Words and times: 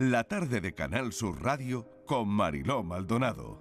La 0.00 0.24
tarde 0.24 0.62
de 0.62 0.72
Canal 0.72 1.12
Sur 1.12 1.42
Radio 1.42 1.86
con 2.06 2.26
Mariló 2.26 2.82
Maldonado. 2.82 3.60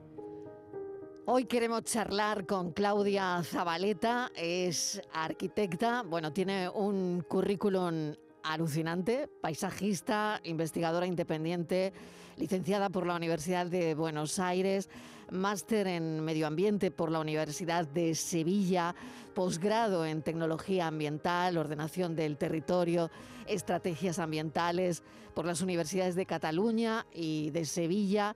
Hoy 1.26 1.44
queremos 1.44 1.84
charlar 1.84 2.46
con 2.46 2.72
Claudia 2.72 3.44
Zabaleta, 3.44 4.32
es 4.38 5.02
arquitecta, 5.12 6.02
bueno, 6.04 6.32
tiene 6.32 6.70
un 6.70 7.26
currículum 7.28 8.16
alucinante, 8.44 9.28
paisajista, 9.42 10.40
investigadora 10.44 11.06
independiente, 11.06 11.94
licenciada 12.38 12.90
por 12.90 13.06
la 13.06 13.16
Universidad 13.16 13.66
de 13.68 13.96
Buenos 13.96 14.40
Aires, 14.40 14.90
máster 15.32 15.88
en 15.88 16.22
medio 16.22 16.48
ambiente 16.48 16.92
por 16.92 17.12
la 17.12 17.20
Universidad 17.20 17.88
de 17.88 18.16
Sevilla, 18.16 18.96
posgrado 19.36 20.06
en 20.06 20.22
tecnología 20.22 20.88
ambiental, 20.88 21.58
ordenación 21.58 22.16
del 22.16 22.38
territorio, 22.38 23.12
estrategias 23.48 24.20
ambientales 24.20 25.04
por 25.34 25.46
las 25.46 25.62
universidades 25.62 26.16
de 26.16 26.26
Cataluña 26.26 27.06
y 27.14 27.50
de 27.52 27.66
Sevilla 27.66 28.36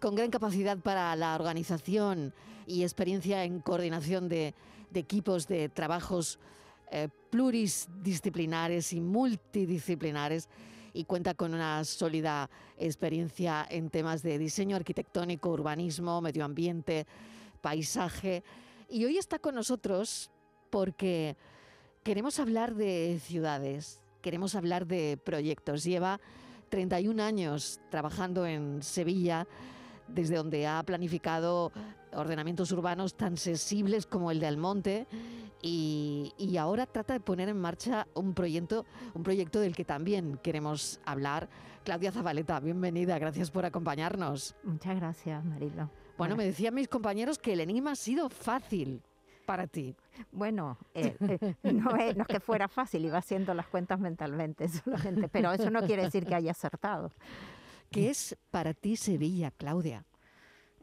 con 0.00 0.14
gran 0.14 0.30
capacidad 0.30 0.78
para 0.78 1.14
la 1.14 1.34
organización 1.34 2.32
y 2.66 2.82
experiencia 2.82 3.44
en 3.44 3.60
coordinación 3.60 4.28
de, 4.28 4.54
equipos 4.94 5.46
de 5.46 5.68
trabajos 5.68 6.38
eh, 6.90 7.08
pluridisciplinares 7.30 8.92
y 8.92 9.00
multidisciplinares 9.00 10.48
y 10.92 11.04
cuenta 11.04 11.34
con 11.34 11.54
una 11.54 11.84
sólida 11.84 12.50
experiencia 12.76 13.66
en 13.70 13.90
temas 13.90 14.22
de 14.22 14.38
diseño 14.38 14.76
arquitectónico, 14.76 15.50
urbanismo, 15.50 16.20
medio 16.20 16.44
ambiente, 16.44 17.06
paisaje. 17.60 18.42
Y 18.88 19.04
hoy 19.04 19.18
está 19.18 19.38
con 19.38 19.54
nosotros 19.54 20.30
porque 20.70 21.36
queremos 22.02 22.40
hablar 22.40 22.74
de 22.74 23.20
ciudades, 23.22 24.02
queremos 24.20 24.54
hablar 24.54 24.86
de 24.86 25.18
proyectos. 25.22 25.84
Lleva 25.84 26.20
31 26.70 27.22
años 27.22 27.80
trabajando 27.90 28.46
en 28.46 28.82
Sevilla 28.82 29.46
desde 30.14 30.36
donde 30.36 30.66
ha 30.66 30.82
planificado 30.82 31.72
ordenamientos 32.12 32.72
urbanos 32.72 33.14
tan 33.14 33.36
sensibles 33.36 34.06
como 34.06 34.30
el 34.30 34.40
de 34.40 34.46
Almonte 34.46 35.06
y, 35.62 36.32
y, 36.38 36.56
ahora 36.56 36.86
trata 36.86 37.12
de 37.12 37.20
poner 37.20 37.50
en 37.50 37.58
marcha 37.58 38.06
un 38.14 38.32
proyecto, 38.32 38.86
un 39.14 39.22
proyecto 39.22 39.60
del 39.60 39.76
que 39.76 39.84
también 39.84 40.38
queremos 40.42 41.00
hablar. 41.04 41.50
Claudia 41.84 42.12
Zabaleta, 42.12 42.60
bienvenida, 42.60 43.18
gracias 43.18 43.50
por 43.50 43.66
acompañarnos. 43.66 44.54
Muchas 44.64 44.96
gracias, 44.96 45.44
Marilo. 45.44 45.90
Bueno, 46.16 46.36
me 46.36 46.44
decían 46.44 46.74
mis 46.74 46.88
compañeros 46.88 47.38
que 47.38 47.52
el 47.52 47.60
enigma 47.60 47.92
ha 47.92 47.96
sido 47.96 48.28
fácil 48.28 49.02
para 49.46 49.66
ti. 49.66 49.96
Bueno, 50.30 50.78
eh, 50.94 51.16
eh, 51.20 51.72
no, 51.72 51.96
es, 51.96 52.16
no, 52.16 52.22
es, 52.22 52.28
que 52.28 52.40
fuera 52.40 52.68
fácil, 52.68 53.04
iba 53.04 53.18
haciendo 53.18 53.52
las 53.52 53.66
cuentas 53.66 53.98
mentalmente 53.98 54.68
solamente, 54.68 55.28
pero 55.28 55.52
eso 55.52 55.70
no 55.70 55.82
quiere 55.82 56.04
decir 56.04 56.24
que 56.24 56.34
haya 56.34 56.52
acertado. 56.52 57.10
¿Qué 57.90 58.08
es 58.08 58.38
para 58.52 58.72
ti 58.72 58.96
Sevilla, 58.96 59.50
Claudia? 59.50 60.04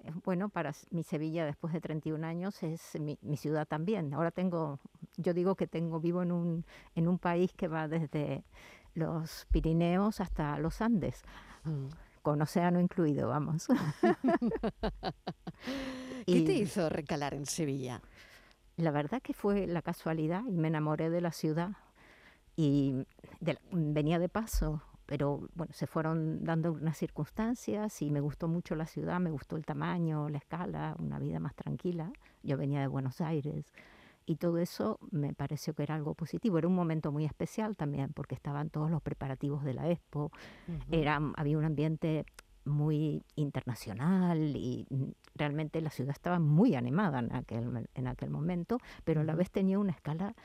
Eh, 0.04 0.12
bueno, 0.26 0.50
para 0.50 0.74
mi 0.90 1.04
Sevilla 1.04 1.46
después 1.46 1.72
de 1.72 1.80
31 1.80 2.28
años 2.28 2.62
es 2.64 3.00
mi, 3.00 3.18
ciudad 3.38 3.66
también. 3.66 4.14
Ahora 4.14 4.32
tengo, 4.32 4.80
yo 5.16 5.34
digo 5.34 5.56
que 5.56 5.68
tengo, 5.68 6.02
vivo 6.02 6.22
en 6.22 6.34
un, 6.34 6.66
en 6.96 7.08
un 7.08 7.18
país 7.18 7.54
que 7.54 7.70
va 7.70 7.88
desde 7.88 8.44
los 8.94 9.46
Pirineos 9.52 10.20
hasta 10.20 10.60
los 10.60 10.82
Andes, 10.82 11.22
mm. 11.64 11.88
con 12.24 12.42
océano 12.42 12.82
incluido, 12.82 13.30
vamos. 13.30 13.68
¿Qué 16.26 16.42
te 16.42 16.54
hizo 16.54 16.90
recalar 16.90 17.34
en 17.34 17.46
Sevilla? 17.46 18.02
La 18.76 18.92
verdad 18.92 19.22
que 19.22 19.34
fue 19.34 19.66
la 19.66 19.82
casualidad 19.82 20.44
y 20.46 20.58
me 20.58 20.68
enamoré 20.68 21.10
de 21.10 21.22
la 21.22 21.32
ciudad 21.32 21.72
y 22.58 23.06
venía 23.72 24.20
de 24.20 24.30
paso 24.30 24.82
pero 25.08 25.48
bueno, 25.56 25.74
se 25.74 25.88
fueron 25.88 26.44
dando 26.44 26.74
unas 26.74 26.98
circunstancias 26.98 28.02
y 28.02 28.12
me 28.12 28.20
gustó 28.20 28.48
mucho 28.48 28.76
la 28.76 28.86
ciudad, 28.86 29.20
me 29.20 29.32
gustó 29.32 29.56
el 29.56 29.66
tamaño, 29.66 30.30
la 30.30 30.38
escala, 30.38 30.96
una 31.00 31.18
vida 31.18 31.40
más 31.40 31.56
tranquila. 31.56 32.12
Yo 32.44 32.58
venía 32.58 32.82
de 32.82 32.88
Buenos 32.88 33.22
Aires 33.22 33.74
y 34.26 34.36
todo 34.36 34.58
eso 34.58 35.00
me 35.10 35.34
pareció 35.34 35.74
que 35.74 35.84
era 35.84 35.96
algo 35.96 36.14
positivo. 36.14 36.58
Era 36.58 36.68
un 36.68 36.76
momento 36.76 37.14
muy 37.14 37.24
especial 37.24 37.78
también 37.78 38.12
porque 38.14 38.36
estaban 38.36 38.70
todos 38.70 38.92
los 38.92 39.02
preparativos 39.02 39.64
de 39.64 39.74
la 39.74 39.90
Expo, 39.90 40.32
era, 40.92 41.22
había 41.38 41.58
un 41.58 41.64
ambiente 41.64 42.26
muy 42.66 43.24
internacional 43.38 44.58
y 44.58 44.86
realmente 45.36 45.80
la 45.80 45.90
ciudad 45.90 46.12
estaba 46.12 46.38
muy 46.40 46.76
animada 46.76 47.20
en 47.20 47.34
aquel, 47.34 47.88
en 47.96 48.08
aquel 48.08 48.30
momento, 48.30 48.80
pero 49.06 49.22
a 49.22 49.24
la 49.24 49.36
vez 49.36 49.50
tenía 49.52 49.80
una 49.80 49.94
escala 49.94 50.36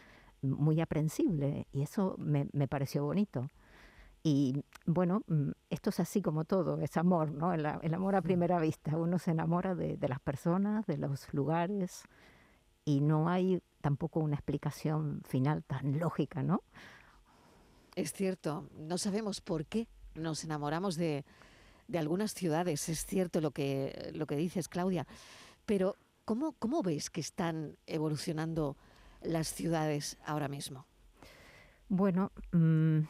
muy 0.41 0.81
aprensible 0.81 1.67
y 1.72 1.83
eso 1.83 2.15
me, 2.19 2.47
me 2.53 2.69
pareció 2.69 3.05
bonito. 3.05 3.51
Y 4.22 4.65
bueno, 4.87 5.22
mm, 5.27 5.50
esto 5.71 5.91
es 5.91 6.00
así 6.00 6.22
como 6.22 6.44
todo, 6.44 6.81
es 6.81 6.97
amor, 6.97 7.33
¿no? 7.33 7.53
El, 7.53 7.66
amor 7.66 8.15
a 8.15 8.21
mm. 8.21 8.25
primera 8.25 8.60
vista. 8.60 8.97
Uno 8.97 9.19
se 9.19 9.33
enamora 9.33 9.75
de, 9.75 9.99
las 10.09 10.21
personas, 10.21 10.87
de 10.87 10.97
los 10.97 11.33
lugares, 11.34 12.05
y 12.84 13.00
no 13.00 13.28
hay 13.28 13.62
tampoco 13.81 14.21
una 14.21 14.37
explicación 14.37 15.22
final 15.25 15.65
tan 15.65 15.99
lógica, 15.99 16.43
¿no? 16.43 16.62
Es 17.94 18.12
cierto, 18.12 18.69
no 18.77 18.97
sabemos 18.97 19.41
por 19.41 19.66
qué 19.66 19.88
nos 20.15 20.44
enamoramos 20.44 20.97
de, 20.97 21.25
de 21.89 21.99
algunas 21.99 22.33
ciudades, 22.33 22.89
es 22.89 23.04
cierto 23.04 23.41
lo 23.41 23.50
que, 23.50 24.12
lo 24.15 24.27
que 24.27 24.37
dices, 24.37 24.69
Claudia, 24.69 25.06
pero 25.66 25.97
¿cómo, 26.25 26.53
¿cómo 26.53 26.83
ves 26.83 27.10
que 27.10 27.21
están 27.21 27.77
evolucionando 27.87 28.77
las 29.22 29.49
ciudades 29.49 30.16
ahora 30.25 30.49
mismo? 30.49 30.87
Bueno, 31.89 32.33
mmm, 32.53 33.00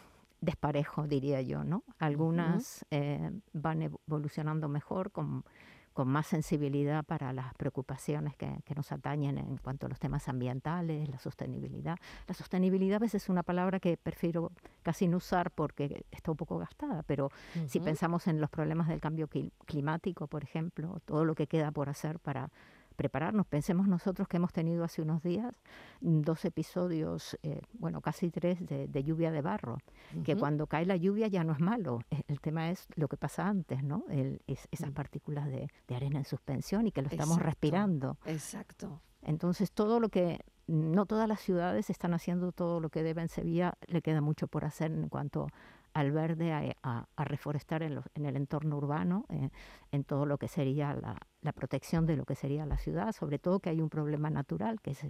desparejo, 0.43 1.07
diría 1.07 1.41
yo, 1.41 1.65
¿no? 1.65 1.85
Algunas 1.99 2.85
eh, 2.91 3.31
van 3.53 3.83
evolucionando 3.83 4.69
mejor 4.69 5.13
con, 5.13 5.45
con, 5.93 6.09
más 6.09 6.27
sensibilidad 6.27 7.05
para 7.05 7.33
las 7.33 7.55
preocupaciones 7.55 8.37
que, 8.37 8.59
que, 8.65 8.75
nos 8.75 8.91
atañen 8.91 9.39
en 9.39 9.57
cuanto 9.59 9.87
a 9.87 9.89
los 9.89 10.01
temas 10.01 10.29
ambientales, 10.29 11.09
la 11.09 11.21
sostenibilidad. 11.21 11.97
La 12.27 12.35
sostenibilidad 12.35 12.97
a 12.97 12.99
veces 12.99 13.23
es 13.23 13.29
una 13.29 13.45
palabra 13.45 13.79
que 13.79 13.97
prefiero 13.97 14.51
casi 14.83 15.07
no 15.07 15.19
usar 15.19 15.53
porque 15.53 16.05
está 16.11 16.33
un 16.33 16.37
poco 16.37 16.59
gastada, 16.59 17.05
pero 17.05 17.31
si 17.69 17.79
pensamos 17.79 18.27
en 18.27 18.41
los 18.41 18.51
problemas 18.51 18.89
del 18.89 19.01
cambio 19.01 19.29
climático, 19.65 20.27
por 20.27 20.43
ejemplo, 20.43 21.01
todo 21.05 21.25
lo 21.25 21.37
que 21.37 21.47
queda 21.47 21.71
por 21.71 21.89
hacer 21.89 22.19
para 22.19 22.51
prepararnos. 22.93 23.47
Pensemos 23.47 23.89
nosotros 23.89 24.29
que 24.29 24.37
hemos 24.37 24.53
tenido 24.53 24.85
hace 24.85 25.03
unos 25.03 25.23
días 25.23 25.55
dos 26.01 26.45
episodios, 26.45 27.39
eh, 27.43 27.61
bueno, 27.75 28.01
casi 28.01 28.31
tres, 28.31 28.59
de, 28.61 29.05
lluvia 29.05 29.31
de 29.31 29.43
barro, 29.43 29.79
que 30.25 30.37
cuando 30.37 30.67
cae 30.67 30.87
la 30.87 30.97
lluvia 30.97 31.29
ya 31.29 31.45
no 31.45 31.53
es 31.53 31.61
malo, 31.61 32.01
e, 32.11 32.23
el 32.29 32.41
tema 32.41 32.71
es 32.71 32.87
lo 32.95 33.09
que 33.09 33.17
pasa 33.17 33.47
antes, 33.49 33.83
¿no? 33.83 34.05
esas 34.47 34.91
mm. 34.91 34.95
partículas 34.95 35.47
de, 35.47 35.69
arena 35.95 36.19
en 36.19 36.25
suspensión 36.25 36.87
y 36.87 36.93
que 36.93 37.03
lo 37.03 37.09
estamos 37.09 37.39
respirando. 37.41 38.17
Exacto. 38.25 39.01
Entonces, 39.23 39.71
todo 39.71 40.01
lo 40.01 40.09
que 40.09 40.41
no 40.67 41.07
todas 41.07 41.29
las 41.29 41.41
ciudades 41.41 41.91
están 41.91 42.15
haciendo 42.15 42.53
todo 42.53 42.81
lo 42.81 42.89
que 42.89 43.03
deben. 43.03 43.29
Sevilla 43.29 43.75
le 43.87 44.03
queda 44.03 44.21
mucho 44.21 44.47
por 44.49 44.65
hacer 44.65 44.91
en 44.91 45.09
cuanto 45.09 45.49
al 45.95 46.13
verde, 46.13 46.75
a, 46.83 47.07
reforestar 47.17 47.83
en, 47.83 48.03
el 48.15 48.37
entorno 48.37 48.77
urbano, 48.77 49.27
eh, 49.29 49.51
en 49.91 50.05
todo 50.05 50.27
lo 50.27 50.39
que 50.39 50.49
sería 50.49 50.95
la, 50.95 51.53
protección 51.53 52.07
de 52.07 52.17
lo 52.17 52.25
que 52.25 52.35
sería 52.35 52.67
la 52.67 52.79
ciudad, 52.79 53.13
sobre 53.13 53.39
todo 53.39 53.61
que 53.61 53.71
hay 53.71 53.81
un 53.81 53.91
problema 53.91 54.31
natural, 54.31 54.81
que 54.81 54.93
es 54.93 55.01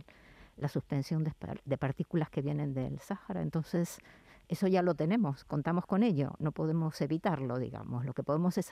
la 0.57 0.69
suspensión 0.69 1.25
de, 1.25 1.79
partículas 1.79 2.31
que 2.31 2.43
vienen 2.43 2.75
del 2.75 2.99
Sáhara. 3.01 3.43
Entonces, 3.43 4.01
eso 4.49 4.67
ya 4.67 4.83
lo 4.83 4.95
tenemos, 4.95 5.45
contamos 5.45 5.87
con 5.87 6.03
ello, 6.03 6.35
no 6.39 6.53
podemos 6.53 7.01
evitarlo, 7.01 7.59
digamos. 7.59 8.05
Lo 8.05 8.13
que 8.13 8.23
podemos 8.23 8.59
es 8.59 8.69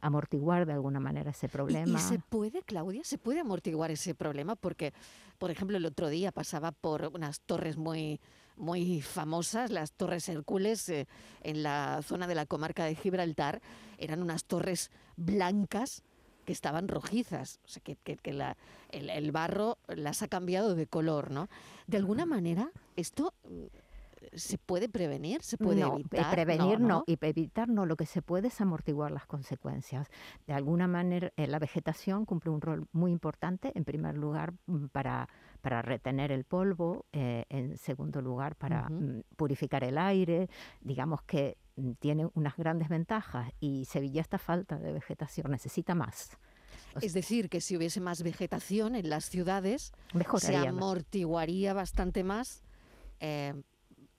amortiguar 0.00 0.66
de 0.66 0.72
alguna 0.72 1.00
manera 1.00 1.30
ese 1.30 1.48
problema. 1.48 1.98
¿Y, 1.98 2.02
se 2.02 2.18
puede, 2.18 2.62
Claudia, 2.62 3.04
se 3.04 3.18
puede 3.18 3.40
amortiguar 3.40 3.90
ese 3.90 4.14
problema? 4.14 4.56
Porque, 4.56 4.92
por 5.38 5.50
ejemplo, 5.50 5.76
el 5.76 5.86
otro 5.86 6.08
día 6.08 6.32
pasaba 6.32 6.72
por 6.72 7.10
unas 7.14 7.40
torres 7.40 7.76
muy, 7.76 8.20
muy 8.56 9.00
famosas, 9.00 9.70
las 9.70 9.92
Torres 9.92 10.28
Hércules, 10.28 10.88
eh, 10.88 11.06
en 11.42 11.62
la 11.62 12.00
zona 12.02 12.26
de 12.26 12.34
la 12.34 12.46
comarca 12.46 12.84
de 12.84 12.94
Gibraltar, 12.94 13.60
eran 13.98 14.22
unas 14.22 14.44
torres 14.44 14.90
blancas 15.16 16.02
que 16.44 16.52
estaban 16.52 16.88
rojizas, 16.88 17.60
o 17.64 17.68
sea, 17.68 17.82
que, 17.82 17.96
que, 17.96 18.32
la, 18.32 18.56
el, 18.90 19.10
el, 19.10 19.30
barro 19.30 19.78
las 19.86 20.22
ha 20.22 20.28
cambiado 20.28 20.74
de 20.74 20.86
color, 20.86 21.30
¿no? 21.30 21.48
De 21.86 21.98
alguna 21.98 22.26
manera, 22.26 22.70
esto 22.96 23.32
¿Se 24.34 24.58
puede 24.58 24.88
prevenir? 24.88 25.42
¿Se 25.42 25.56
puede 25.56 25.80
no, 25.80 25.94
evitar? 25.94 26.30
Prevenir 26.30 26.80
no, 26.80 27.04
y 27.06 27.18
evitar 27.20 27.68
no. 27.68 27.86
Lo 27.86 27.96
que 27.96 28.06
se 28.06 28.22
puede 28.22 28.48
es 28.48 28.60
amortiguar 28.60 29.10
las 29.10 29.26
consecuencias. 29.26 30.08
De 30.46 30.54
alguna 30.54 30.86
manera, 30.86 31.32
eh, 31.36 31.46
la 31.46 31.58
vegetación 31.58 32.24
cumple 32.24 32.50
un 32.50 32.60
rol 32.60 32.86
muy 32.92 33.12
importante, 33.12 33.72
en 33.74 33.84
primer 33.84 34.16
lugar, 34.16 34.54
mm, 34.66 34.86
para, 34.86 35.28
para 35.62 35.80
retener 35.80 36.32
el 36.32 36.44
polvo, 36.44 37.06
eh, 37.12 37.44
en 37.48 37.78
segundo 37.78 38.20
lugar, 38.20 38.56
para 38.56 38.88
mm, 38.90 39.22
purificar 39.36 39.84
el 39.84 39.96
aire. 39.96 40.50
Digamos 40.80 41.22
que 41.22 41.56
mm, 41.76 41.92
tiene 41.92 42.28
unas 42.34 42.56
grandes 42.56 42.88
ventajas 42.88 43.50
y 43.60 43.86
Sevilla 43.86 44.20
está 44.20 44.38
falta 44.38 44.78
de 44.78 44.92
vegetación, 44.92 45.50
necesita 45.50 45.94
más. 45.94 46.36
Es 47.00 47.14
decir, 47.14 47.48
que 47.48 47.60
si 47.60 47.76
hubiese 47.76 48.00
más 48.00 48.22
vegetación 48.22 48.96
en 48.96 49.08
las 49.08 49.24
ciudades, 49.24 49.92
se 50.38 50.56
amortiguaría 50.56 51.72
bastante 51.72 52.22
más 52.22 52.62
eh, 53.20 53.54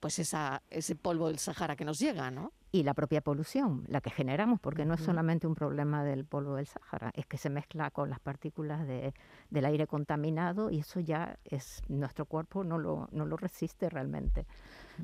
pues 0.00 0.18
esa, 0.18 0.62
ese 0.70 0.96
polvo 0.96 1.28
del 1.28 1.38
Sahara 1.38 1.76
que 1.76 1.84
nos 1.84 1.98
llega, 1.98 2.30
¿no? 2.30 2.52
Y 2.74 2.82
la 2.82 2.92
propia 2.92 3.20
polución, 3.20 3.84
la 3.86 4.00
que 4.00 4.10
generamos, 4.10 4.58
porque 4.58 4.84
no 4.84 4.94
es 4.94 5.00
solamente 5.00 5.46
un 5.46 5.54
problema 5.54 6.02
del 6.02 6.24
polvo 6.24 6.56
del 6.56 6.66
Sáhara, 6.66 7.12
es 7.14 7.24
que 7.24 7.36
se 7.36 7.48
mezcla 7.48 7.92
con 7.92 8.10
las 8.10 8.18
partículas 8.18 8.84
de, 8.84 9.14
del 9.48 9.64
aire 9.66 9.86
contaminado 9.86 10.70
y 10.70 10.80
eso 10.80 10.98
ya 10.98 11.38
es 11.44 11.84
nuestro 11.86 12.24
cuerpo 12.24 12.64
no 12.64 12.78
lo, 12.78 13.08
no 13.12 13.26
lo 13.26 13.36
resiste 13.36 13.88
realmente. 13.88 14.44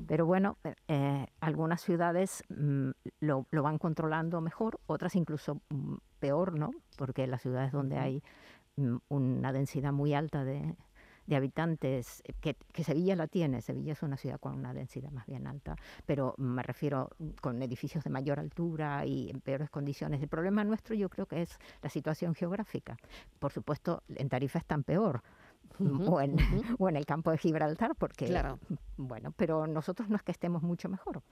Pero 0.05 0.25
bueno, 0.25 0.57
eh, 0.89 1.27
algunas 1.39 1.79
ciudades 1.79 2.43
mm, 2.49 2.89
lo, 3.21 3.45
lo, 3.51 3.63
van 3.63 3.77
controlando 3.77 4.41
mejor, 4.41 4.81
otras 4.85 5.15
incluso 5.15 5.61
mm, 5.69 5.95
peor, 6.19 6.59
¿no? 6.59 6.71
Porque 6.97 7.25
las 7.25 7.41
ciudades 7.41 7.71
donde 7.71 7.97
hay 7.97 8.21
mm, 8.75 8.97
una 9.07 9.53
densidad 9.53 9.93
muy 9.93 10.13
alta 10.13 10.43
de, 10.43 10.75
de 11.25 11.35
habitantes, 11.35 12.23
eh, 12.25 12.55
que, 12.73 12.83
Sevilla 12.83 13.15
la 13.15 13.27
tiene, 13.27 13.61
Sevilla 13.61 13.93
es 13.93 14.03
una 14.03 14.17
ciudad 14.17 14.39
con 14.39 14.53
una 14.53 14.73
densidad 14.73 15.11
más 15.11 15.25
bien 15.27 15.47
alta, 15.47 15.75
pero 16.05 16.35
me 16.37 16.63
refiero 16.63 17.09
mm, 17.19 17.29
con 17.41 17.61
edificios 17.61 18.03
de 18.03 18.09
mayor 18.09 18.39
altura 18.39 19.05
y 19.05 19.29
en 19.29 19.41
peores 19.41 19.69
condiciones. 19.69 20.21
El 20.21 20.27
problema 20.27 20.63
nuestro 20.63 20.95
yo 20.95 21.09
creo 21.09 21.25
que 21.25 21.41
es 21.41 21.59
la 21.81 21.89
situación 21.89 22.35
geográfica. 22.35 22.97
Por 23.39 23.51
supuesto, 23.51 24.03
en 24.15 24.29
Tarifa 24.29 24.59
están 24.59 24.83
peor. 24.83 25.21
Mm, 25.79 26.07
o, 26.07 26.21
en, 26.21 26.35
o, 26.79 26.89
en, 26.89 26.95
el 26.95 27.05
campo 27.05 27.31
de 27.31 27.37
Gibraltar, 27.37 27.95
porque, 27.95 28.25
claro. 28.25 28.59
bueno, 28.97 29.33
pero 29.35 29.67
nosotros 29.67 30.09
no 30.09 30.15
es 30.15 30.23
que 30.23 30.31
estemos 30.31 30.63
mucho 30.63 30.89
mejor. 30.89 31.23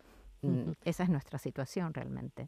Mm, 0.41 0.71
esa 0.85 1.03
es 1.03 1.09
nuestra 1.09 1.37
situación 1.39 1.93
realmente. 1.93 2.47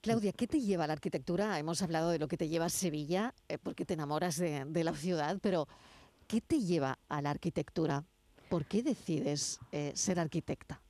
Claudia, 0.00 0.32
¿qué 0.32 0.46
te 0.46 0.60
lleva 0.60 0.84
a 0.84 0.86
la 0.86 0.94
arquitectura? 0.94 1.58
Hemos 1.58 1.82
hablado 1.82 2.10
de 2.10 2.18
lo 2.18 2.28
que 2.28 2.38
te 2.38 2.48
lleva 2.48 2.66
a 2.66 2.70
Sevilla, 2.70 3.34
eh, 3.48 3.58
porque 3.58 3.84
te 3.84 3.94
enamoras 3.94 4.38
de, 4.38 4.64
de 4.64 4.84
la 4.84 4.94
ciudad, 4.94 5.38
pero 5.42 5.68
¿Qué 6.30 6.40
te 6.40 6.60
lleva 6.60 6.96
a 7.08 7.20
la 7.20 7.30
arquitectura? 7.30 8.04
¿Por 8.48 8.64
qué 8.64 8.84
decides 8.84 9.58
eh, 9.72 9.90
ser 9.96 10.20
arquitecta? 10.20 10.80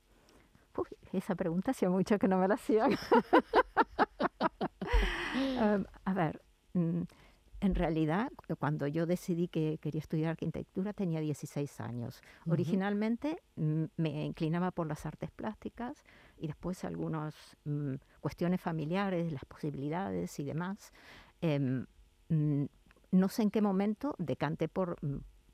esa 1.13 1.33
pregunta 1.33 1.71
hacía 1.71 1.89
mucho 1.89 2.19
que 2.19 2.27
no 2.27 2.37
me 2.37 2.47
la 2.47 2.53
hacían. 2.53 2.91
Em, 5.33 5.83
a 6.05 6.13
ver, 6.13 6.43
mm, 6.73 7.01
en 7.59 7.75
realidad, 7.75 8.31
cuando 8.59 8.85
yo 8.85 9.07
decidí 9.07 9.47
que 9.47 9.79
quería 9.81 9.99
estudiar 9.99 10.29
arquitectura, 10.29 10.93
tenía 10.93 11.19
16 11.19 11.81
años. 11.81 12.21
Originalmente 12.47 13.41
mm, 13.55 13.85
me 13.97 14.25
inclinaba 14.25 14.69
por 14.69 14.85
las 14.85 15.07
artes 15.07 15.31
plásticas 15.31 16.03
y 16.37 16.45
después 16.45 16.83
algunas 16.83 17.33
mm, 17.65 17.95
cuestiones 18.19 18.61
familiares, 18.61 19.31
las 19.31 19.45
posibilidades 19.45 20.39
y 20.39 20.43
demás. 20.43 20.93
Em, 21.41 21.87
no 23.11 23.29
sé 23.29 23.43
en 23.43 23.51
qué 23.51 23.61
momento 23.61 24.15
decanté 24.17 24.67
por, 24.67 24.97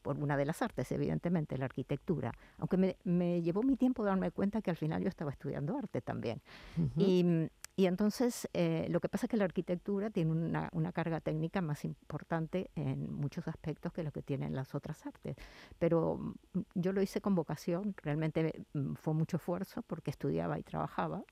por 0.02 0.18
una 0.20 0.38
de 0.38 0.46
las 0.46 0.62
artes, 0.62 0.92
evidentemente, 0.92 1.58
la 1.58 1.66
arquitectura, 1.66 2.32
aunque 2.60 2.78
me, 2.78 2.98
me, 3.04 3.42
llevó 3.42 3.62
mi 3.64 3.76
tiempo 3.76 4.06
darme 4.06 4.32
cuenta 4.32 4.62
que 4.62 4.70
al 4.70 4.78
final 4.78 5.02
yo 5.04 5.10
estaba 5.10 5.32
estudiando 5.32 5.78
arte 5.78 6.02
también. 6.02 6.42
y, 6.96 7.50
y, 7.76 7.86
entonces 7.88 8.48
eh, 8.54 8.88
lo 8.90 9.00
que 9.00 9.10
pasa 9.10 9.26
es 9.26 9.30
que 9.30 9.38
la 9.38 9.46
arquitectura 9.46 10.10
tiene 10.10 10.32
una, 10.32 10.70
una, 10.72 10.92
carga 10.92 11.20
técnica 11.20 11.62
más 11.62 11.84
importante 11.84 12.72
en 12.76 13.12
muchos 13.14 13.48
aspectos 13.48 13.92
que 13.92 14.04
lo 14.04 14.12
que 14.12 14.22
tienen 14.22 14.56
las 14.56 14.74
otras 14.76 15.06
artes. 15.06 15.36
Pero 15.78 16.18
mm, 16.54 16.60
yo 16.76 16.94
lo 16.94 17.02
hice 17.02 17.20
con 17.20 17.36
vocación, 17.36 17.94
realmente 18.02 18.66
mm, 18.74 18.94
fue 18.94 19.14
mucho 19.14 19.38
esfuerzo 19.38 19.82
porque 19.82 20.12
estudiaba 20.12 20.58
y 20.58 20.64
trabajaba 20.64 21.24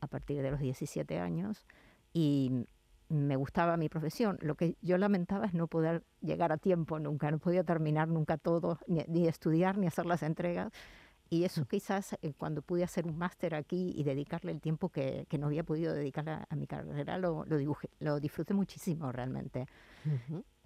a 0.00 0.06
partir 0.06 0.40
de 0.40 0.50
los 0.50 0.60
17 0.60 1.18
años 1.18 1.66
y, 2.12 2.66
me 3.08 3.36
gustaba 3.36 3.76
mi 3.76 3.88
profesión. 3.88 4.38
Lo 4.40 4.54
que 4.54 4.76
yo 4.80 4.98
lamentaba 4.98 5.46
es 5.46 5.54
no 5.54 5.66
poder 5.66 6.04
llegar 6.20 6.52
a 6.52 6.56
tiempo 6.56 6.98
nunca, 6.98 7.30
no 7.30 7.38
podía 7.38 7.64
terminar 7.64 8.08
nunca 8.08 8.38
todo, 8.38 8.78
ni, 8.86 9.26
estudiar, 9.26 9.78
ni 9.78 9.86
hacer 9.86 10.06
las 10.06 10.22
entregas. 10.22 10.72
Y 11.30 11.44
eso 11.44 11.62
mm. 11.62 11.64
quizás 11.64 12.16
eh, 12.22 12.32
cuando 12.36 12.62
pude 12.62 12.84
hacer 12.84 13.06
un 13.06 13.16
máster 13.16 13.54
aquí 13.54 13.92
y 13.96 14.04
dedicarle 14.04 14.52
el 14.52 14.60
tiempo 14.60 14.88
que, 14.88 15.26
que 15.28 15.38
no 15.38 15.46
había 15.46 15.64
podido 15.64 15.94
dedicar 15.94 16.46
a, 16.48 16.56
mi 16.56 16.66
carrera, 16.66 17.18
lo, 17.18 17.44
lo, 17.44 17.56
dibujé, 17.56 17.88
lo 18.00 18.20
disfruté 18.20 18.54
muchísimo 18.54 19.10
realmente. 19.12 19.66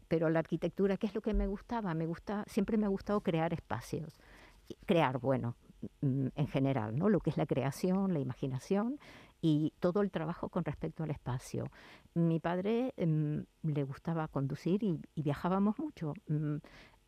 Pero 0.09 0.31
la 0.31 0.39
arquitectura, 0.39 0.97
¿qué 0.97 1.07
es 1.07 1.15
lo 1.15 1.21
que 1.21 1.35
me 1.35 1.47
gustaba? 1.47 1.95
Me 1.95 2.07
gusta, 2.07 2.45
siempre 2.47 2.77
me 2.77 2.87
ha 2.87 2.89
gustado 2.89 3.21
crear 3.21 3.53
espacios. 3.53 4.19
Crear, 4.87 5.19
bueno, 5.19 5.55
mm, 6.01 6.29
en 6.35 6.47
general, 6.49 6.99
¿no? 6.99 7.09
Lo 7.09 7.21
que 7.21 7.31
es 7.31 7.37
la 7.37 7.47
creación, 7.47 8.13
la 8.13 8.21
imaginación 8.21 8.99
y 9.41 9.73
todo 9.81 10.03
el 10.03 10.11
trabajo 10.11 10.49
con 10.49 10.65
respecto 10.65 11.05
al 11.05 11.11
espacio. 11.11 11.71
Mi 12.15 12.41
padre 12.41 12.95
em, 12.97 13.45
le 13.63 13.85
gustaba 13.85 14.29
conducir 14.29 14.83
y, 14.83 15.01
viajábamos 15.15 15.79
mucho. 15.79 16.15